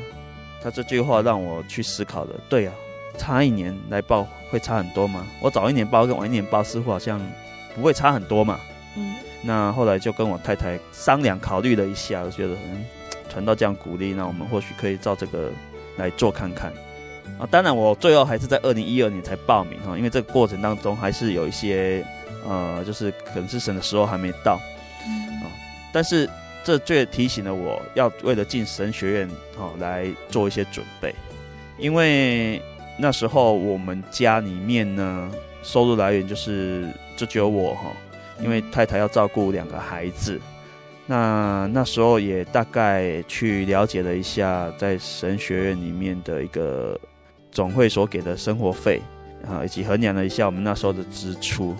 [0.62, 2.34] 他这句话让我去思考了。
[2.48, 2.74] 对啊，
[3.16, 5.26] 差一年来报会差很多吗？
[5.40, 7.18] 我早一年报跟晚一年报似乎好像
[7.74, 8.60] 不会差很多嘛。
[8.96, 9.14] 嗯。
[9.42, 12.84] 那后来就跟我太太商量考虑了一下，我觉得嗯，
[13.30, 15.50] 传道这样鼓励，那我们或许可以照这个
[15.96, 16.70] 来做看看。
[17.38, 22.04] 啊，当然我最后还是在二零一二年才报名哈，因为这个过程当中还是有一些。
[22.46, 24.60] 呃，就是可能是神的时候还没到，啊、
[25.06, 25.42] 嗯。
[25.42, 25.46] 哦，
[25.92, 26.28] 但是
[26.64, 31.14] 这却提醒了我要为了进神学院，哦，来做一些准备，
[31.78, 32.60] 因为
[32.98, 35.30] 那时候我们家里面呢，
[35.62, 37.92] 收入来源就是就只有我哈、哦，
[38.42, 40.38] 因为太太要照顾两个孩子，
[41.06, 46.98] 那那时候也大概去了解了一下，在神学院里面的一个
[47.50, 49.00] 总会所给的生活费
[49.48, 51.74] 啊，以及衡量了一下我们那时候的支出。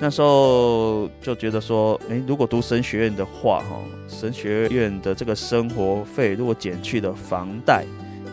[0.00, 7.84] 那时候就觉得说，诶，如果读神学院的话，哈，神学院的这个生活费如果减去了房贷，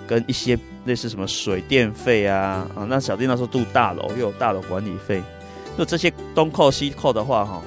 [0.06, 5.17] 跟一些类似什么水电费啊，啊，那小弟那时候住大楼又有大楼管理费，
[5.69, 7.62] 如果这些东扣西扣的话，哈，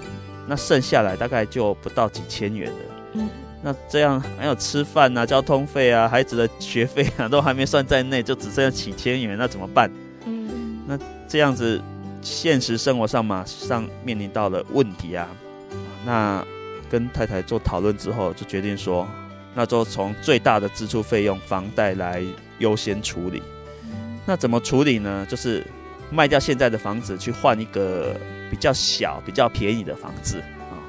[0.46, 2.78] 那剩下来大概就不到几千元了。
[3.14, 3.28] 嗯，
[3.62, 9.90] 那这样还有吃饭啊、交通费啊、孩子的学费啊，都还没算在内，就只剩下几千元，那怎么办？
[10.26, 11.80] 嗯，那这样子。
[12.24, 15.28] 现实生活上马上面临到了问题啊，
[16.04, 16.44] 那
[16.90, 19.06] 跟太太做讨论之后，就决定说，
[19.54, 22.22] 那就从最大的支出费用房贷来
[22.58, 23.42] 优先处理。
[24.24, 25.26] 那怎么处理呢？
[25.28, 25.62] 就是
[26.10, 28.16] 卖掉现在的房子，去换一个
[28.50, 30.80] 比较小、比较便宜的房子啊。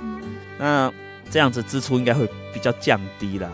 [0.58, 0.94] 那
[1.30, 3.50] 这样子支出应该会比较降低啦。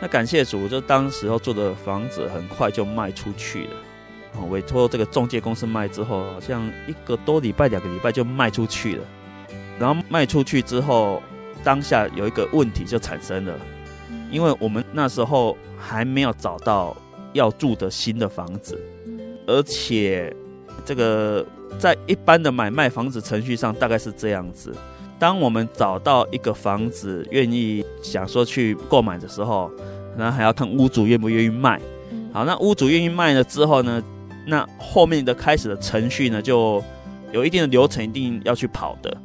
[0.00, 3.70] 那感谢主，就当时候做的房子很快就卖出去了。
[4.50, 9.04] 委托这个中介公司卖之后，好像一个多礼拜、两个礼拜就卖出去了。
[9.78, 11.22] 然后卖出去之后，
[11.62, 13.54] 当下有一个问题就产生了，
[14.30, 16.96] 因为我们那时候还没有找到
[17.32, 18.80] 要住的新的房子，
[19.46, 20.34] 而且
[20.84, 21.44] 这个
[21.78, 24.72] 在一般的买卖房子程序上大概是这样子：
[25.18, 29.70] 当我们找到一个房子愿意想说去购买的时候，
[30.16, 31.80] 然后还要看屋主愿不愿意卖。
[32.32, 34.02] 好，那屋主愿意卖了之后呢，
[34.46, 36.82] 那后面的开始的程序呢，就
[37.32, 39.16] 有一定的流程，一定要去跑的。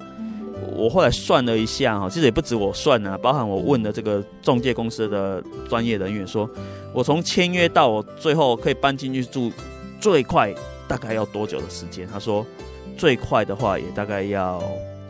[0.75, 6.49] 我后来算了一下哈，其实也不止我算啊，包含我问的这个中介公司的专业人员说，
[6.93, 9.51] 我从签约到我最后可以搬进去住，
[9.99, 10.53] 最快
[10.87, 12.07] 大概要多久的时间？
[12.07, 12.45] 他说
[12.97, 14.61] 最快的话也大概要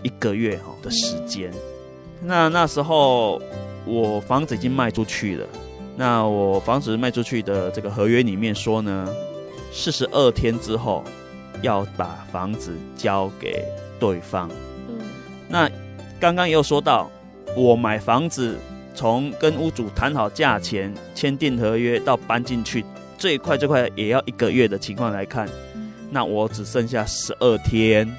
[0.01, 1.51] 一个月哈的时间。
[2.21, 3.41] 那那时候
[3.85, 5.45] 我房子已经卖出去了，
[5.95, 9.07] 那我房子卖出去的这个合约里面说呢，
[9.71, 11.03] 四十二天之后
[11.61, 13.63] 要把房子交给
[13.99, 14.49] 对方。
[15.47, 15.69] 那
[16.19, 17.09] 刚刚也有说到，
[17.55, 18.57] 我买房子
[18.93, 22.83] 从跟屋主谈好价钱、签订合约到搬进去，
[23.17, 25.47] 最快最快也要一个月的情况来看，
[26.09, 28.09] 那我只剩下十二天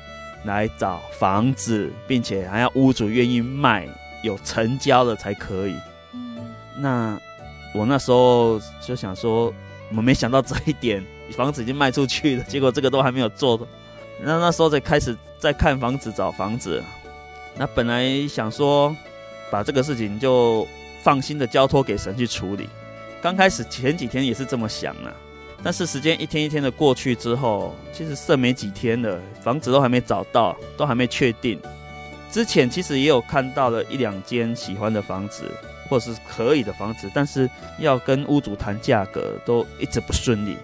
[0.44, 3.88] 来找房子，并且还要屋主愿意卖、
[4.22, 5.74] 有成交了才可以。
[6.78, 7.20] 那
[7.74, 9.52] 我那时候就想说，
[9.94, 13.66] 我没想到这一点，房子已经卖出去了， 结果这个都还没有做，
[14.22, 16.82] 那那时候才开始在看房子、找房子。
[17.56, 18.94] 那本来想说，
[19.50, 20.66] 把这个事情就
[21.02, 22.68] 放心的交托给神去处理。
[23.22, 25.12] 刚开始前几天也是这么想啊，
[25.62, 31.60] 但是时间一天一天的过去之后，其实剩没几天了，房子都还没找到，都还没确定。
[32.30, 35.50] 之前其实也有看到了一两间喜欢的房子，
[35.88, 40.56] 或是可以的房子，但是要跟屋主谈价格都一直不顺利。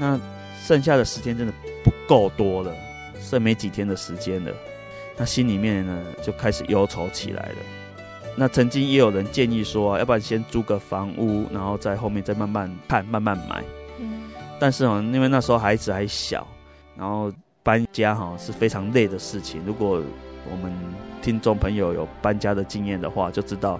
[0.00, 0.20] 嗯，那
[0.66, 1.52] 剩下的时间真的
[1.84, 2.74] 不够多了，
[3.20, 4.52] 剩没几天的时间了。
[5.16, 7.56] 那心里面呢，就开始忧愁起来了。
[8.36, 13.62] 那曾经也有人建议说，要不然先租个房屋，然后在后面再慢慢看，慢慢买。
[13.98, 14.30] 嗯。
[14.58, 16.46] 但是哦，因为那时候孩子还小，
[16.96, 17.30] 然后
[17.62, 19.60] 搬家哈是非常累的事情。
[19.66, 20.02] 如果
[20.50, 20.72] 我们
[21.20, 23.78] 听众朋友有搬家的经验的话，就知道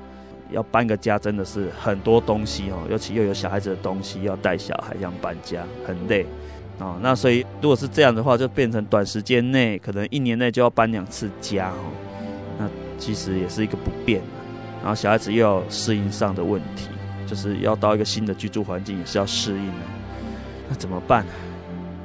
[0.53, 6.27] 要搬个家真的是很多东西哦，尤其又有小孩子的东西要带小孩，这样搬家很累。
[6.79, 11.93] 哦，那所以如果是这样的话，就变成短时间内可能一年内就要搬两次家哦。
[12.59, 14.23] 那其实也是一个不便。
[14.81, 16.89] 然后小孩子又要适应上的问题，
[17.27, 19.87] 就是要到一个新的居住环境也是要适应的。
[20.71, 21.21] 那怎么办？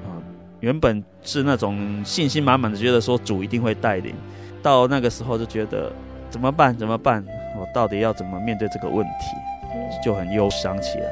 [0.03, 0.19] 啊，
[0.59, 4.13] 原本是那种信心满满的，觉得说主一定会带领，
[4.61, 5.89] 到那个时候就觉得
[6.29, 6.75] 怎么办？
[6.75, 7.25] 怎么办？
[7.57, 9.37] 我到底要怎么面对这个问题？
[10.03, 11.09] 就很忧伤起来。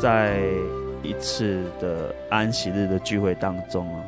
[0.00, 0.36] 在
[1.02, 4.02] 一次的安息日的聚会当中啊，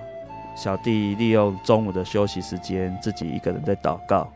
[0.56, 4.28] 小弟利用中午的休息时间，自己一个人在祷告，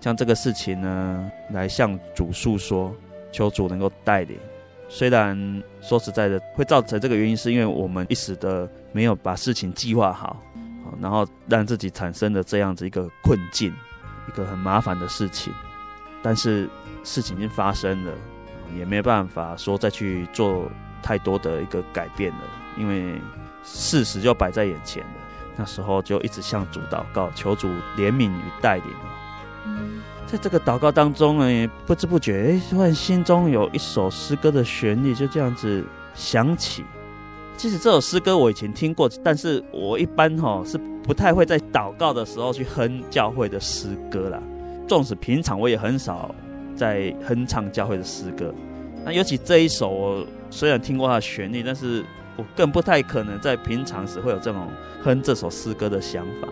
[0.00, 2.94] 将这个事情呢来向主诉说，
[3.32, 4.38] 求主能够带领。
[4.88, 10.36] 虽然说实在的，会造成这个原因，是因为我们一时的没有把事情计划好，
[11.00, 13.72] 然后让自己产生了这样子一个困境，
[14.28, 15.52] 一个很麻烦的事情。
[16.22, 16.68] 但是
[17.04, 18.12] 事情已经发生了，
[18.76, 20.70] 也没有办法说再去做。
[21.02, 22.40] 太多的一个改变了，
[22.76, 23.18] 因为
[23.64, 25.08] 事实就摆在眼前了。
[25.56, 29.99] 那时候就一直向主祷告，求主怜悯与带领。
[30.30, 36.84] 在这个祷告当中呢，不知不觉，哎，突然心中有一首诗歌的旋律就这样子响起。
[37.56, 44.40] 其实这首诗歌我以前听过，但是我一般哈是不太会在祷告的时候去哼教会的诗歌啦。
[44.86, 46.32] 纵使平常我也很少
[46.76, 48.54] 在哼唱教会的诗歌。
[49.04, 52.04] 那尤其这一首，我虽然听过它的旋律，但是
[52.36, 54.68] 我更不太可能在平常时会有这种
[55.02, 56.46] 哼这首诗歌的想法。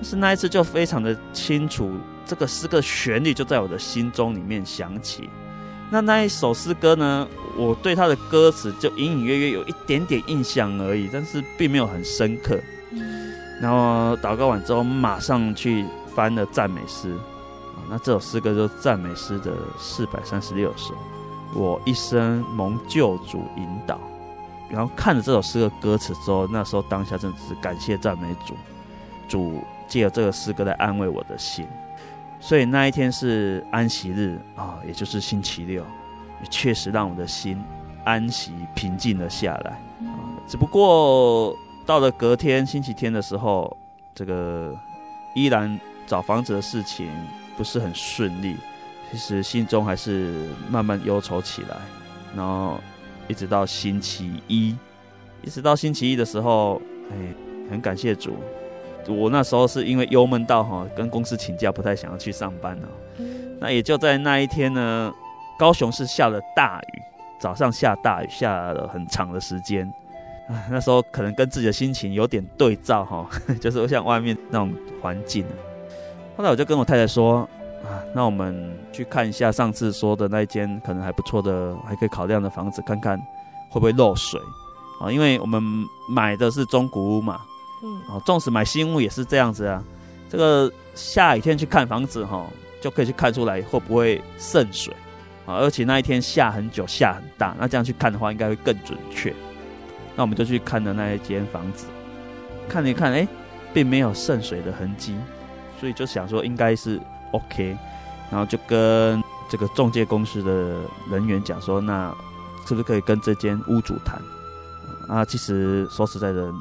[0.00, 1.92] 但是那一次就非常的清楚，
[2.24, 5.28] 这个诗歌旋律就在我的心中里面响起。
[5.90, 7.26] 那那一首诗歌呢，
[7.56, 12.60] 我对它的歌词就隐隐约约有一点点印象而已，但是并没有很深刻。
[13.60, 15.84] 然后祷告完之后，马上去
[16.14, 17.12] 翻了赞美诗。
[17.90, 20.94] 那这首诗歌就是赞美诗的四百三十六首。
[21.54, 23.98] 我一生蒙救主引导，
[24.70, 28.54] 然后看着这首诗的歌词之后，那时候当下真的是感谢赞美主，
[29.26, 31.66] 主借着这个诗歌来安慰我的心。
[32.40, 35.82] 所以那一天是安息日啊，也就是星期六，
[36.40, 37.60] 也确实让我的心
[38.04, 39.80] 安息平静了下来。
[40.46, 43.76] 只不过到了隔天星期天的时候，
[44.14, 44.72] 这个
[45.34, 47.10] 依然找房子的事情
[47.56, 48.56] 不是很顺利，
[49.10, 51.76] 其实心中还是慢慢忧愁起来。
[52.36, 52.78] 然后
[53.26, 54.76] 一直到星期一，
[55.42, 56.80] 一直到星期一的时候，
[57.10, 57.34] 哎，
[57.68, 58.36] 很感谢主。
[59.08, 62.88] 我那时候是因为忧闷到哈，跟公司请假，不太想要去上班了。
[63.60, 65.12] 那也就在那一天呢，
[65.58, 67.02] 高雄是下了大雨，
[67.40, 69.86] 早上下大雨，下了很长的时间。
[70.48, 73.28] 啊，那时候可能跟自己的心情有点对照哈，
[73.60, 75.44] 就是像外面那种环境。
[76.36, 77.40] 后来我就跟我太太说
[77.84, 83.18] 啊，那我们去看一下上次说的那一间可能还不错的，还可以考量的房子，看看
[83.70, 84.40] 会不会漏水
[85.00, 85.10] 啊？
[85.10, 85.62] 因为我们
[86.08, 87.40] 买的是中古屋嘛。
[87.82, 89.82] 嗯，哦，纵使买新屋也是这样子啊。
[90.28, 92.46] 这个下雨天去看房子哈，
[92.80, 94.92] 就可以去看出来会不会渗水
[95.46, 95.54] 啊。
[95.54, 99.34] 而且那一天下很久，下很大，那这样去看的话，应该会更准确。
[100.16, 101.86] 那我们就去看的那一间房子，
[102.68, 103.26] 看了一看，哎，
[103.72, 105.16] 并没有渗水的痕迹，
[105.80, 107.00] 所以就想说应该是
[107.32, 107.76] OK。
[108.30, 112.14] 然后就跟这个中介公司的人员讲说，那
[112.66, 114.20] 是不是可以跟这间屋主谈？
[115.08, 116.52] 啊，其实说实在的。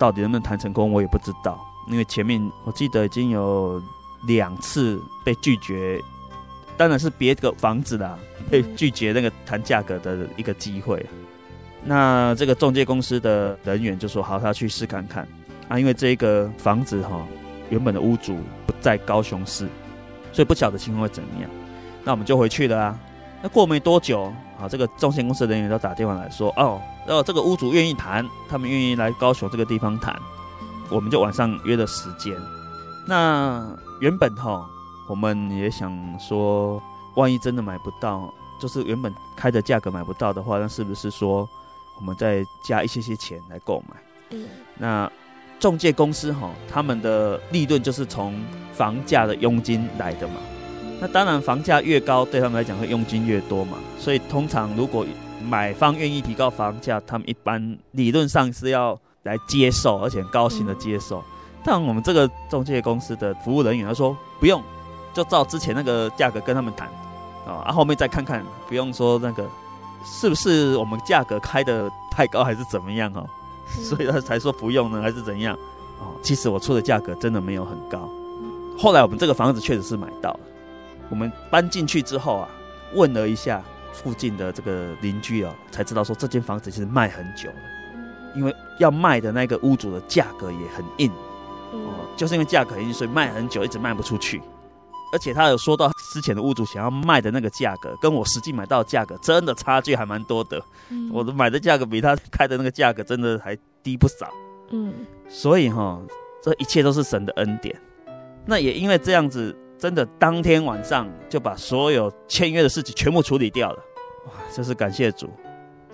[0.00, 3.80] 到底能不能谈成功，我也不知道，因为前面我记得已经有
[4.26, 6.00] 两次被拒绝，
[6.78, 8.18] 当然是别个房子啦，
[8.50, 11.04] 被拒绝那个谈价格的一个机会。
[11.84, 15.28] 那这个中介公司的人员就说：“好，他去试看看
[15.68, 17.22] 啊，因为这个房子哈，
[17.68, 19.68] 原本的屋主不在高雄市，
[20.32, 21.50] 所以不晓得情况会怎么样。
[22.04, 22.98] 那我们就回去了啊。
[23.42, 26.78] 那过没多久。”好，这个中介公司的人员都打电话来说，哦，
[27.10, 30.16] 然后这个屋主愿意谈，他们愿意来高雄这个地方谈，
[30.88, 32.40] 我们就晚上约了时间。
[33.04, 34.64] 那原本哈，
[35.08, 36.80] 我们也想说，
[37.16, 41.48] 万一真的买不到，就是原本开的价格买不到的话，那是不是说
[41.98, 43.96] 我们再加一些些钱来购买？
[44.30, 44.46] 嗯，
[44.78, 45.10] 那
[45.58, 48.40] 中介公司哈，他们的利润就是从
[48.72, 50.34] 房价的佣金来的嘛。
[51.00, 53.78] 那当然，房价越高，对他们来讲会佣金越多嘛。
[53.98, 55.04] 所以通常如果
[55.48, 61.22] 买方愿意提高房价，他们一般理论上是要来接受，而且很高兴的接受。
[61.64, 64.62] 但我们这个中介公司的服务人员他说不用，
[65.12, 66.88] 就照之前那个价格跟他们谈
[67.46, 69.44] 啊，啊后面再看看，不用说那个
[70.04, 73.28] 是不是我们价格开的太高还是怎么样哦。
[73.66, 75.56] 所以他才说不用呢，还是怎样？
[76.00, 78.08] 哦，其实我出的价格真的没有很高。
[78.78, 80.40] 后来我们这个房子确实是买到了。
[81.10, 82.48] 我们搬进去之后啊，
[82.94, 83.62] 问了一下
[83.92, 87.56] 附近的这个邻居啊，才知道说这间房子其实卖很久了，
[88.34, 91.10] 因为要卖的那个屋主的价格也很硬，
[91.72, 94.40] 哦，就是因为价格很硬，所以卖很久，一直卖不出去。
[95.12, 100.62] 而且他有说到之前的屋主想要卖的那个价格，跟我实际买到的价格真的差距还蛮多的。
[101.12, 104.30] 我的买的价格比他开的那个价格真的还低不少。
[104.70, 104.94] 嗯，
[105.28, 106.00] 所以哈，
[106.40, 107.76] 这一切都是神的恩典。
[108.46, 109.56] 那也因为这样子。
[109.80, 113.82] 真的，当天晚上就把所有签约的事情全部处理掉了。
[114.26, 115.30] 哇，这是感谢主，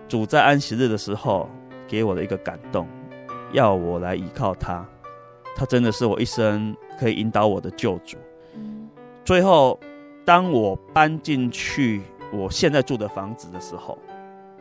[0.08, 1.48] 主在安息日的时候
[1.86, 2.88] 给我的一个感动，
[3.52, 4.84] 要我来依靠他。
[5.54, 8.16] 他真的是我一生可以引导我的救主。
[9.24, 9.78] 最后，
[10.24, 13.96] 当我搬进去我现在住的房子的时候，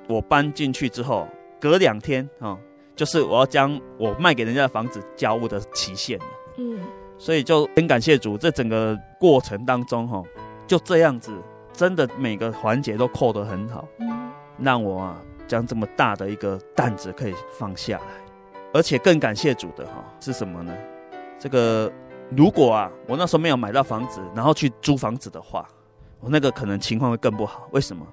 [0.08, 1.28] 我搬进去之后，
[1.60, 2.56] 隔两天啊、
[2.96, 6.26] 就是我要将我卖给人家的房子交屋的期限了。
[6.58, 6.80] 嗯。
[7.18, 10.22] 所以就很感谢主，这整个过程当中哈，
[10.68, 11.32] 就这样子，
[11.74, 13.88] 真的每个环节都扣得很好，
[14.60, 18.06] 让我啊将这么大的一个担子可以放下来，
[18.74, 20.74] 而且更感谢主的哈是什么呢？
[21.40, 21.92] 这个
[22.36, 25.68] 如果啊我那时候没有买到房子，然后去租房子的话，
[26.20, 27.68] 我那个可能情况会更不好。
[27.72, 28.06] 为什么？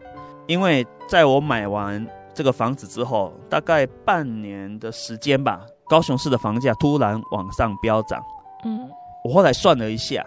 [0.46, 8.22] 因为在我买完这个房子之后，大概半年的时间吧，高雄市的房价突然往上飙涨。
[8.64, 8.90] 嗯，
[9.24, 10.24] 我后来算了一下，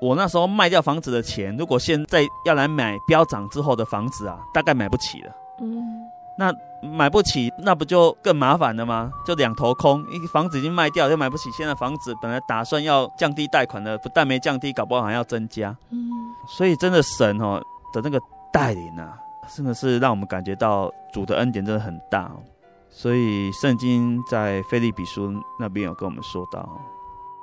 [0.00, 5.32] 我那时候卖掉房子的钱，如果现在要来买飙涨之后的房子啊，大概买不起了。
[5.60, 6.02] 嗯，
[6.38, 9.10] 那买不起，那不就更麻烦了吗？
[9.24, 11.50] 就两头空，因为房子已经卖掉，又买不起。
[11.52, 15.74] 现在房子本来打算要降低贷款的，不但没降低，搞不好还要增加。
[15.90, 16.10] 嗯，
[16.46, 17.62] 所以真的神哦
[17.92, 18.20] 的那个
[18.52, 19.16] 带领啊，
[19.54, 22.42] 真的是让我们感觉到主的恩典真的很大哦。
[22.90, 26.68] 所以圣经在菲利比书那边有跟我们说到。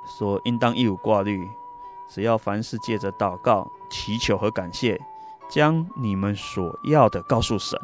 [0.06, 1.48] 说应当一无挂虑，
[2.08, 5.00] 只要凡事借着祷告、祈求和感谢，
[5.48, 7.78] 将你们所要的告诉神，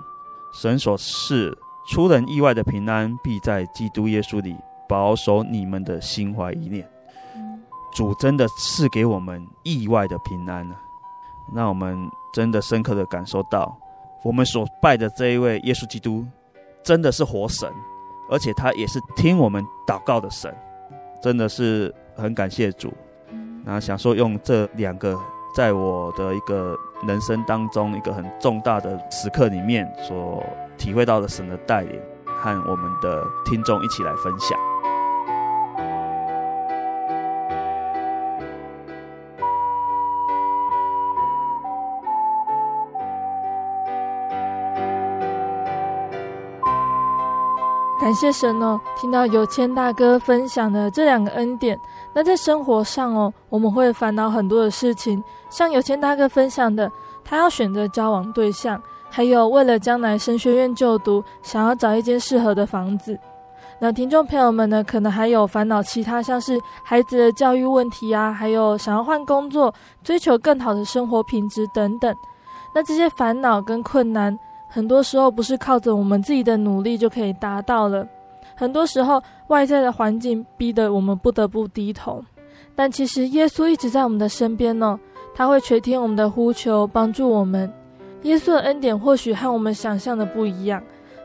[0.52, 1.56] 神所赐
[1.86, 4.56] 出人意外的平安，必在基督耶稣里
[4.88, 6.88] 保守你们的心怀意念。
[7.94, 10.76] 主真的赐给我们意外的平安呢，
[11.54, 11.98] 让我们
[12.32, 13.74] 真的深刻的感受到，
[14.22, 16.24] 我们所拜的这一位耶稣基督，
[16.84, 17.72] 真的是活神，
[18.30, 20.54] 而且他也是听我们祷告的神，
[21.22, 22.92] 真的是很感谢主。
[23.64, 25.18] 然后想说用这两个，
[25.54, 30.42] 在我的一个人生当中一个很重大的时刻里面，所
[30.76, 34.58] 体会到的神的带领，和我们的听众一起来分享。
[48.08, 48.80] 感谢神哦！
[48.96, 51.78] 听到有谦大哥分享的这两个恩典，
[52.14, 55.22] 那在生活上哦，我们会烦恼很多的事情。
[55.50, 56.90] 像有谦大哥分享的，
[57.22, 58.80] 他要选择交往对象，
[59.10, 63.14] 还有为了将来神学院就读，想要找一间适合的房子。
[63.78, 72.16] 那听众朋友们呢，可能还有烦恼其他，像是孩子的教育问题啊，还有想要换工作、追求更好的生活品质等等。
[72.74, 74.34] 那这些烦恼跟困难，
[74.68, 78.06] 很多时候不是靠着我们自己的努力就可以达到了，
[78.54, 82.22] 很多时候外在的环境逼得我们不得不低头，
[82.74, 85.00] 但其实耶稣一直在我们的身边呢，
[85.34, 87.72] 他会垂听我们的呼求，帮助我们。
[88.22, 90.82] 耶稣的恩典或许和我们想象的不一样，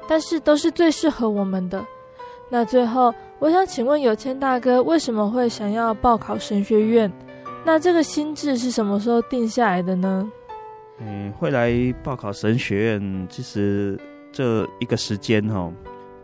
[0.07, 1.83] 但是都是最适合我们的。
[2.49, 7.11] 那最后，我想请问有谦大哥，为什么会想要报考神学院？
[7.65, 10.29] 那这个心智是什么时候定下来的呢？
[11.05, 13.99] 嗯，会来报考神学院，其实
[14.31, 15.71] 这一个时间哈，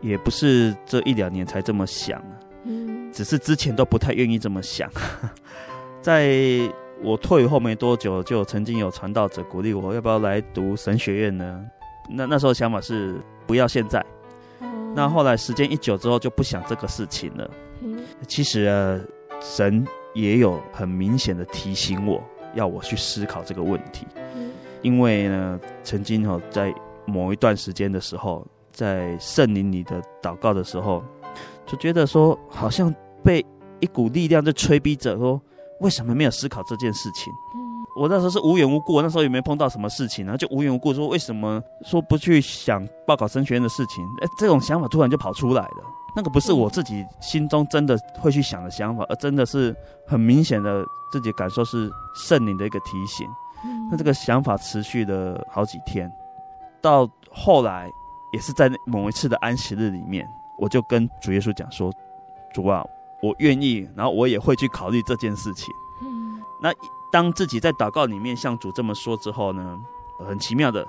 [0.02, 2.24] 也不是这一两年才这么想，
[2.64, 4.90] 嗯，只是之前都不太愿意这么想。
[6.02, 6.60] 在
[7.02, 11.66] 我退后没多久，就曾经有传道者鼓励我，要不要来读神学院呢？
[12.10, 13.16] 那那时候想法是
[13.46, 14.04] 不要现在，
[14.62, 17.52] 嗯，那后来时间一久之后就不想这个事情了。
[17.82, 19.00] 嗯，其实啊，
[19.42, 22.24] 神也有很明显的提醒我，
[22.56, 24.08] 要我去思考这个问题。
[24.82, 26.74] 因为呢，曾经哦在
[27.06, 31.04] 某一段时间的时候，在圣灵里的祷告的时候，
[31.66, 33.46] 就觉得说好像被
[33.80, 35.42] 一股力量在催逼着，说
[35.82, 37.34] 为什么没有思考这件事情？
[37.96, 44.06] 我那时候是无缘无故，那时候也没碰到什么事情，然后就无缘无故说为什么说不去想报考神学院的事情？
[44.22, 45.84] 哎，这种想法突然就跑出来了。
[46.16, 49.76] 那个不是我自己心中真的会去想的想法，而真的是
[50.08, 53.28] 很明显的自己感受是圣灵的一个提醒。
[53.90, 56.12] 那这个想法持续了好几天，
[56.82, 57.90] 到后来
[58.34, 61.92] 也是在某一次的安息日里面，我就跟主耶稣讲说
[62.54, 62.84] ：“主啊，
[63.22, 66.72] 我愿意，然后我也会去考虑这件事情。”嗯，那
[67.12, 69.80] 当自己在祷告里面向主这么说之后呢，
[70.20, 70.88] 很奇妙的，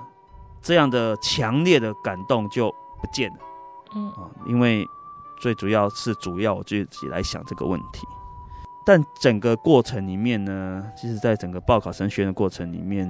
[0.61, 2.69] 这样的强烈的感动就
[3.01, 3.37] 不见了。
[3.95, 4.87] 嗯啊，因为
[5.41, 8.07] 最主要是主要我自己来想这个问题。
[8.91, 13.07] 但整个过程里面呢，其实，在整个报考神学院的过程里面，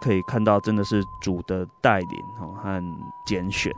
[0.00, 2.82] 可以看到真的是主的带领哦和
[3.24, 3.72] 拣选。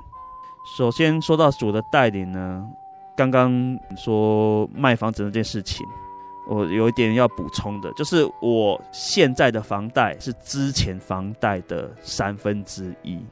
[0.78, 2.66] 首先说到主的带领呢，
[3.14, 5.86] 刚刚说卖房子那件事情，
[6.48, 13.22] 我有一点要补充的，就是我现在的房贷是之前房贷的三分之一，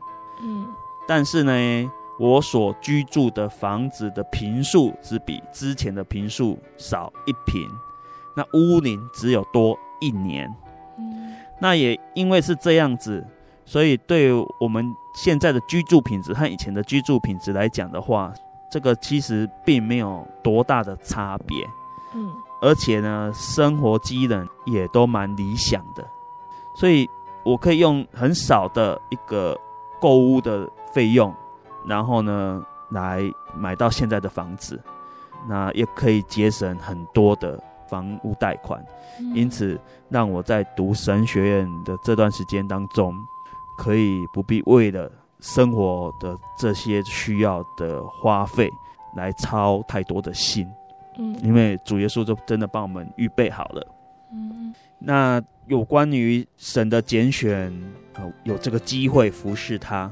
[0.43, 0.67] 嗯，
[1.09, 1.91] 但是呢。
[2.19, 7.69] 我所居住的房子的平数只比之前的平数少一坪，
[8.37, 10.55] 那屋龄只有多一年。
[10.99, 13.25] 嗯，那也因为是这样子，
[13.65, 18.33] 所以对我们现在的居住品质和以前的居住品质来讲的话，
[18.71, 21.67] 这个其实并没有多大的差别。
[22.15, 22.31] 嗯，
[22.61, 26.07] 而且呢，生活机能也都蛮理想的，
[26.77, 27.09] 所以
[27.45, 29.59] 我可以用很少的一个
[30.01, 31.35] 购物的费用。
[31.87, 33.23] 然后呢，来
[33.55, 34.83] 买到现在的房子，
[35.47, 38.85] 那也可以节省很多的房屋贷款，
[39.19, 39.79] 嗯、因此
[40.09, 43.15] 让我在读神学院的这段时间当中，
[43.79, 45.11] 可以不必为了
[45.41, 48.71] 生活的这些需要的花费
[49.17, 50.69] 来操太多的心，
[51.19, 53.87] 嗯，因为主耶稣就真的帮我们预备好了，
[54.33, 57.73] 嗯，那有关于神的拣选，
[58.45, 60.11] 有这个机会服侍他。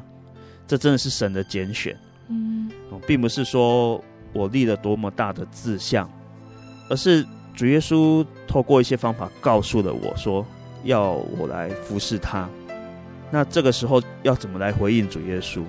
[0.66, 1.94] 这真的是神的拣选，
[2.28, 2.70] 嗯，
[3.06, 4.02] 并不是说
[4.32, 6.10] 我立了多么大的志向，
[6.88, 7.22] 而是
[7.54, 10.44] 主耶稣透过一些方法告诉了我说，
[10.82, 12.48] 要我来服侍他。
[13.30, 15.62] 那这个时候要怎么来回应主耶稣？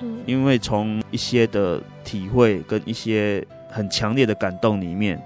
[0.00, 5.20] 嗯，因为从一些的体会跟一些很强烈的感动里面，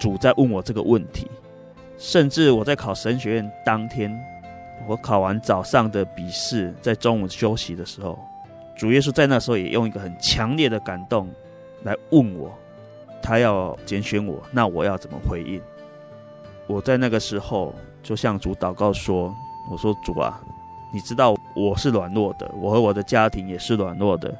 [0.00, 1.30] 主在问我这个问题，
[1.96, 4.12] 甚至我在考神学院当天，
[4.88, 8.18] 我考完早上的笔试，在中午休息的时候。
[8.74, 11.28] 主耶稣在那时候也用一个很强烈的感动
[11.82, 12.52] 来问我，
[13.22, 15.60] 他要拣选我，那我要怎么回应？
[16.66, 19.34] 我在那个时候就向主祷告说
[19.70, 20.40] ：“我说主啊，
[20.92, 24.34] 你知道我是软弱的，我和我的家庭也是软弱的，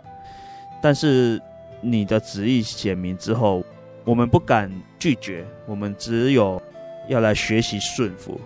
[0.81, 1.41] 但是
[1.81, 3.63] 你的旨意显明之后，
[4.05, 6.61] 我们不敢拒绝，我们只有
[7.09, 8.41] 要来学习顺服。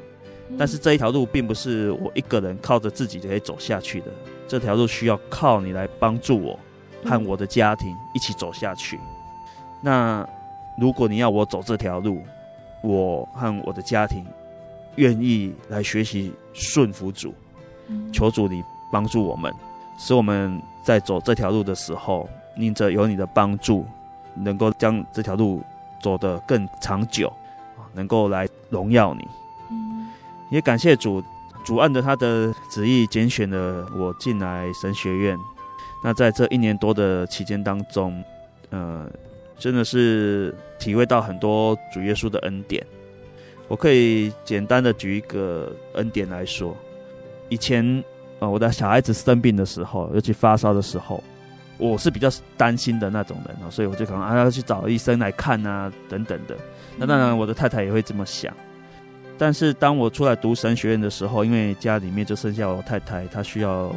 [0.59, 4.07] 但是这一条路并不是我一个人靠着自己就可以走下去的，
[4.47, 6.59] 这条路需要靠你来帮助我
[7.05, 8.99] 和我的家庭一起走下去。
[9.87, 10.29] 那
[10.77, 12.21] 如果你要我走这条路，
[12.83, 14.27] 我和我的家庭
[14.97, 17.33] 愿意来学习顺服主，
[18.13, 19.55] 求主你帮助我们，
[19.97, 23.87] 使我们在走这条路的时候，因着有你的帮助，
[24.35, 25.63] 能够将这条路
[26.03, 27.33] 走得更长久，
[27.95, 29.25] 能够来荣耀你。
[30.51, 31.23] 也感谢主，
[31.65, 35.39] 主按着他的旨意拣选了我进来神学院。
[36.03, 38.21] 那在这一年多的期间当中，
[38.71, 39.09] 呃。
[39.59, 42.85] 真的是体会到很多主耶稣的恩典。
[43.69, 46.77] 我可以简单的举一个恩典来说，
[47.49, 47.85] 以前
[48.39, 51.21] 啊，我的小孩子生病的时候，尤其发烧的时候，
[51.77, 56.57] 我是比较担心的那种人啊，所以我就可能啊要去找医生来看啊等等的。
[56.97, 58.55] 那当然，我的太太也会这么想。
[59.37, 63.93] 但是当我出来读神学院的时候，因为家里面就剩下我太太，她需要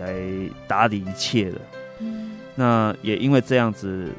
[0.00, 0.12] 来
[0.66, 1.60] 打理一切的。
[2.56, 4.10] 那也因为这样子。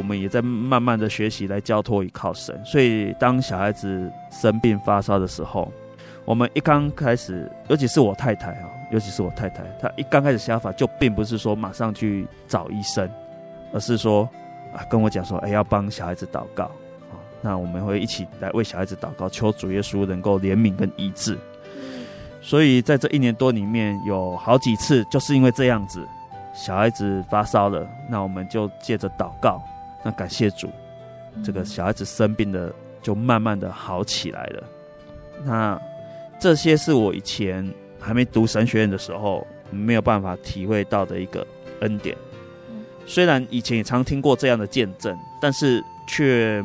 [0.00, 5.70] 我们也在慢慢的学习来交托依靠神，所以当小孩子生病发烧的时候，
[6.24, 13.06] 我们一刚开始，尤其是我太太啊，尤其是我太太，她一刚开始想法就并不是说马上去找医生，
[13.74, 14.26] 而是说
[14.74, 16.64] 啊跟我讲说，哎，要帮小孩子祷告
[17.10, 21.36] 啊，那我们会一起来为小孩子祷告，求主耶稣能够怜悯跟医治。
[22.40, 26.02] 所以在这一年多里面，有好几次就是因为这样子，
[26.54, 29.62] 小孩子发烧了，那我们就借着祷告。
[30.02, 30.70] 那感谢主，
[31.44, 32.72] 这个小孩子生病的
[33.02, 34.62] 就慢慢的好起来了。
[35.44, 35.80] 那
[36.38, 41.46] 这些是我以前还没读神学院的时候没有办法体会到的一个
[41.80, 42.16] 恩典。
[43.06, 46.64] 虽然以前也常听过这样的见证，但是却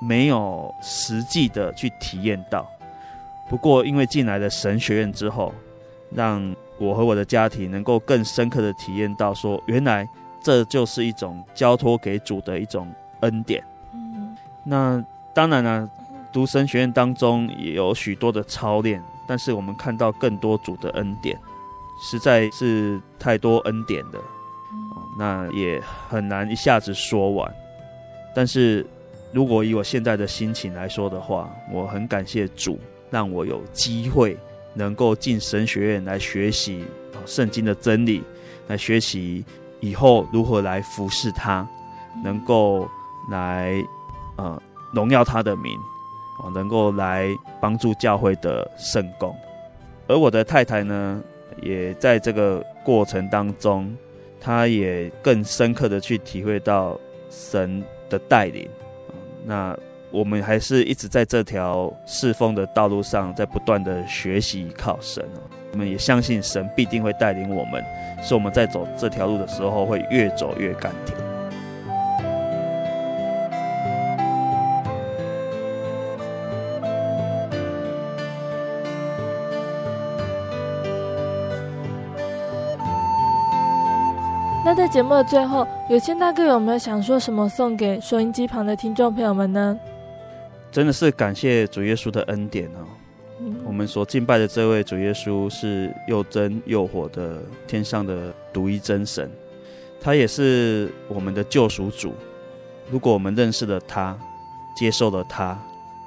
[0.00, 2.66] 没有实际的去体验到。
[3.50, 5.52] 不过因为进来了神学院之后，
[6.10, 10.08] 让我和我的家庭能够更深刻的体验到，说原来。
[10.40, 12.88] 这就是一种交托给主的一种
[13.20, 13.62] 恩典。
[13.92, 15.90] 嗯，那当然了，
[16.32, 21.38] 读神学院当中也有许多的操练，但是我们看到更多主的恩典，
[22.00, 24.18] 实在是太多恩典的，
[25.18, 27.52] 那也很难一下子说完。
[28.34, 28.86] 但是
[29.32, 32.78] 如果以我现在的心情来说的话，我很感谢主，
[33.10, 34.36] 让我有机会
[34.74, 36.84] 能够进神学院来学习
[37.26, 38.22] 圣经的真理，
[38.68, 39.44] 来学习。
[39.80, 41.66] 以后如何来服侍他，
[42.24, 42.88] 能够
[43.30, 43.84] 来
[44.36, 44.60] 呃
[44.92, 45.72] 荣耀他的名，
[46.42, 47.28] 哦，能够来
[47.60, 49.34] 帮助教会的圣工。
[50.06, 51.22] 而我的太太呢，
[51.62, 53.94] 也在这个过程当中，
[54.40, 56.98] 她也更深刻的去体会到
[57.28, 58.68] 神的带领。
[59.44, 59.78] 那
[60.10, 65.24] 我们还是一直在这条侍奉的道路上，在不断的学习靠神。
[65.72, 67.84] 我们也相信神必定会带领我们，
[68.22, 71.16] 使我们在走这条路的时候会越走越甘甜。
[84.64, 89.78] 那在节目的最后，有谦大哥有没有想说什么送给收音机旁的听众朋友们呢？
[90.78, 92.86] 真的是感谢主耶稣的恩典哦。
[93.66, 99.28] 我们所敬拜的这位主耶稣是又真又活的天上的独一真神，
[100.00, 102.14] 他也是我们的救赎主。
[102.92, 104.16] 如果我们认识了他，
[104.76, 105.60] 接受了他，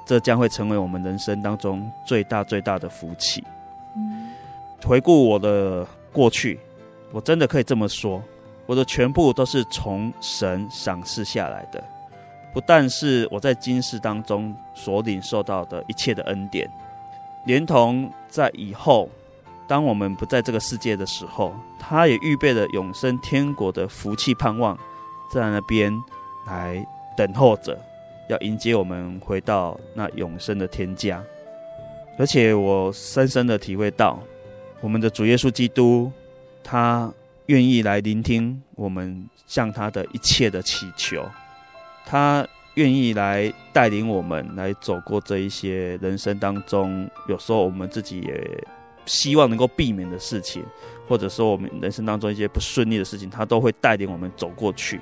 [0.05, 3.43] 这将会成为我们人生当中最大最大的福气。
[4.85, 6.57] 回顾我的过去，
[7.11, 8.23] 我真的可以这么说，
[8.65, 11.83] 我的全部都是从神赏赐下来的，
[12.53, 16.69] 不但是我在今世当中所领受到的一切的恩典。
[17.45, 19.09] 连同在以后，
[19.67, 24.77] 当我们不在这个世界的时候，他也预备了永生天国的福气盼望，
[25.33, 25.91] 在那边
[26.45, 26.85] 来
[27.17, 27.79] 等候着，
[28.29, 31.23] 要迎接我们回到那永生的天家。
[32.19, 34.19] 而且我深深的体会到，
[34.81, 36.11] 我们的主耶稣基督，
[36.63, 37.11] 他
[37.47, 41.25] 愿意来聆听我们向他的一切的祈求，
[42.05, 42.47] 他。
[42.75, 48.63] 愿意来带领我们来走过这一些人生当中，有时候我们自己也
[49.05, 50.63] 希望能够避免的事情，
[51.05, 55.01] 或者说我们人生当中一些不顺利的事情，他都会带领我们走过去，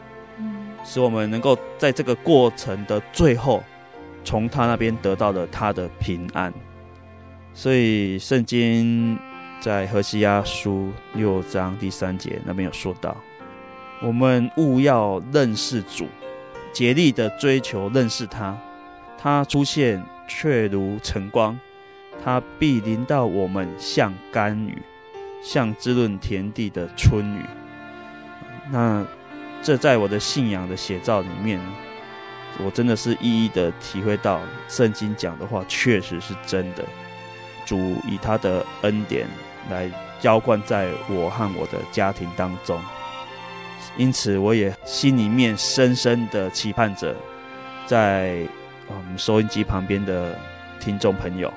[0.84, 3.64] 使我们能够在这个过程的最后，
[4.24, 6.52] 从他那边得到了他的平安。
[7.54, 9.16] 所以圣经
[9.62, 13.16] 在何西阿书六章第三节那边有说到，
[14.02, 16.08] 我们务要认识主，
[16.72, 18.58] 竭力的追求认识他，
[19.18, 21.60] 他出现却如晨光。
[22.24, 24.82] 他必临到我们，像甘雨，
[25.42, 27.46] 像滋润田地的春雨。
[28.72, 29.06] 那
[29.64, 31.60] 这在我的信仰的写照里面，
[32.64, 36.84] 我真的是一一的体会到，圣经讲的话确实是真的。
[37.66, 39.26] 主以他的恩典
[39.70, 39.90] 来
[40.20, 42.82] 浇灌在我和我的家庭当中，
[43.98, 47.16] 因此我也心里面深深的期盼着，
[47.86, 48.40] 在
[48.88, 50.38] 我们收音机旁边的
[50.80, 51.52] 听众朋友。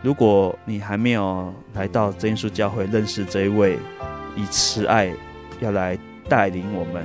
[0.00, 3.76] 如果你还没有来到真耶稣教会认识这一位
[4.36, 5.12] 以慈爱
[5.60, 5.98] 要来
[6.28, 7.04] 带领我们，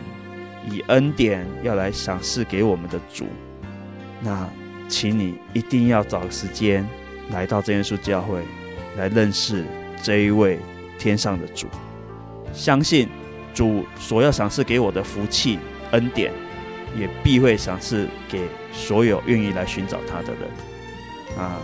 [0.70, 3.26] 以恩典要来赏赐给我们的主，
[4.22, 4.48] 那
[4.88, 6.88] 请你一定要找个时间
[7.32, 8.40] 来到真耶稣教会
[8.96, 9.66] 来认识
[10.04, 10.60] 这一位
[11.00, 11.68] 天上的主，
[12.54, 13.10] 相信
[13.54, 15.60] 主所要赏赐给我的福气
[15.92, 16.32] 恩典，
[16.98, 18.42] 也必会赏赐给
[18.72, 21.58] 所有愿意来寻找他的人啊。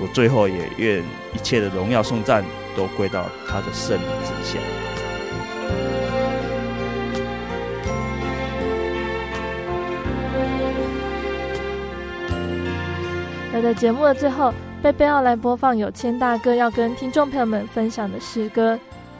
[0.00, 1.02] 我最后也愿
[1.34, 2.44] 一切的荣耀颂赞
[2.76, 4.58] 都归到他的圣名之下。
[13.52, 18.78] 那在节目的最后，贝贝要来播放有谦大哥要跟听众朋友们分享的诗歌。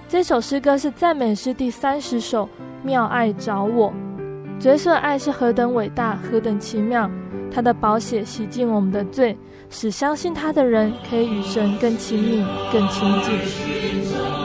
[0.09, 2.45] 这首诗歌是赞美诗第三十首
[2.85, 3.93] 《妙爱找我》。
[4.61, 7.11] 角色爱是何等伟大，何等奇妙！
[7.53, 9.37] 他的宝血洗净我们的罪。
[9.69, 14.36] 使相信他的人可以与神更亲密、更亲近。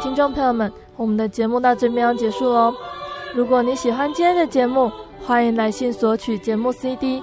[0.00, 2.74] 听众朋友们，我们的节目到这边要结束喽。
[3.34, 4.90] 如果你喜欢今天的节目，
[5.26, 7.22] 欢迎来信索取节目 CD。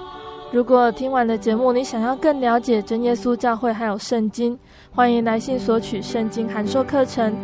[0.52, 4.56] 如果听完的节目，你想要更了解真耶稣教会还有圣经，
[4.94, 7.34] 欢迎来信索取圣经函授课程。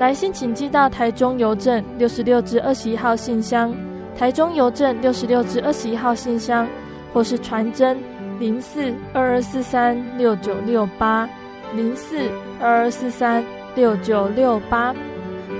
[0.00, 3.72] 来信请寄到台中邮政六十六至二十一号信箱，
[4.18, 6.66] 台中邮政六十六至二十一号信箱，
[7.12, 7.96] 或是传真
[8.40, 11.28] 零四二二四三六九六八
[11.76, 12.28] 零四
[12.60, 13.44] 二二四三。
[13.74, 14.94] 六九六八。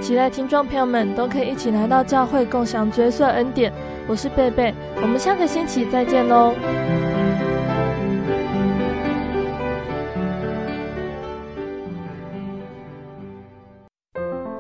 [0.00, 3.72] 期待听众朋友们都可以一起来到教会共享角色恩典。
[4.06, 6.54] 我是贝贝我们下个星期再见喽。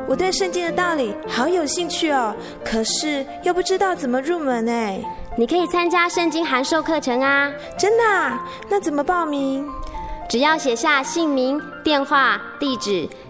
[0.06, 2.34] 我对圣经的道理好有兴趣哦
[2.64, 5.00] 可是又不知道怎么入门哎。
[5.36, 7.50] 你可以参加圣经函授课程啊。
[7.78, 8.04] 真的
[8.68, 9.66] 那怎么报名？
[10.28, 13.08] 只要写下姓名电话地址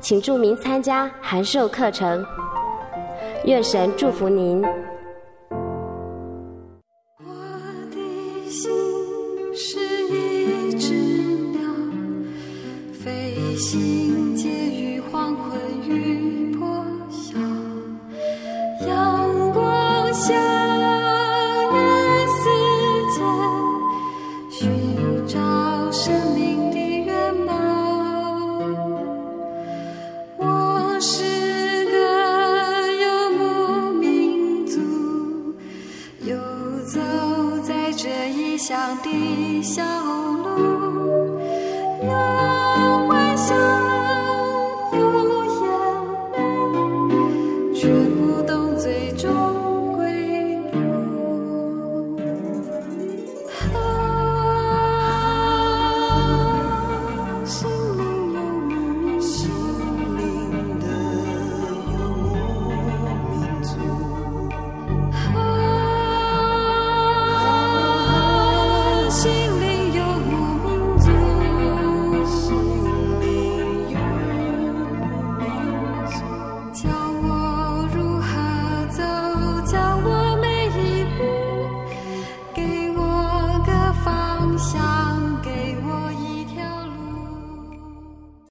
[0.00, 2.24] 请注明参加函授课程。
[3.44, 4.62] 愿神祝福您。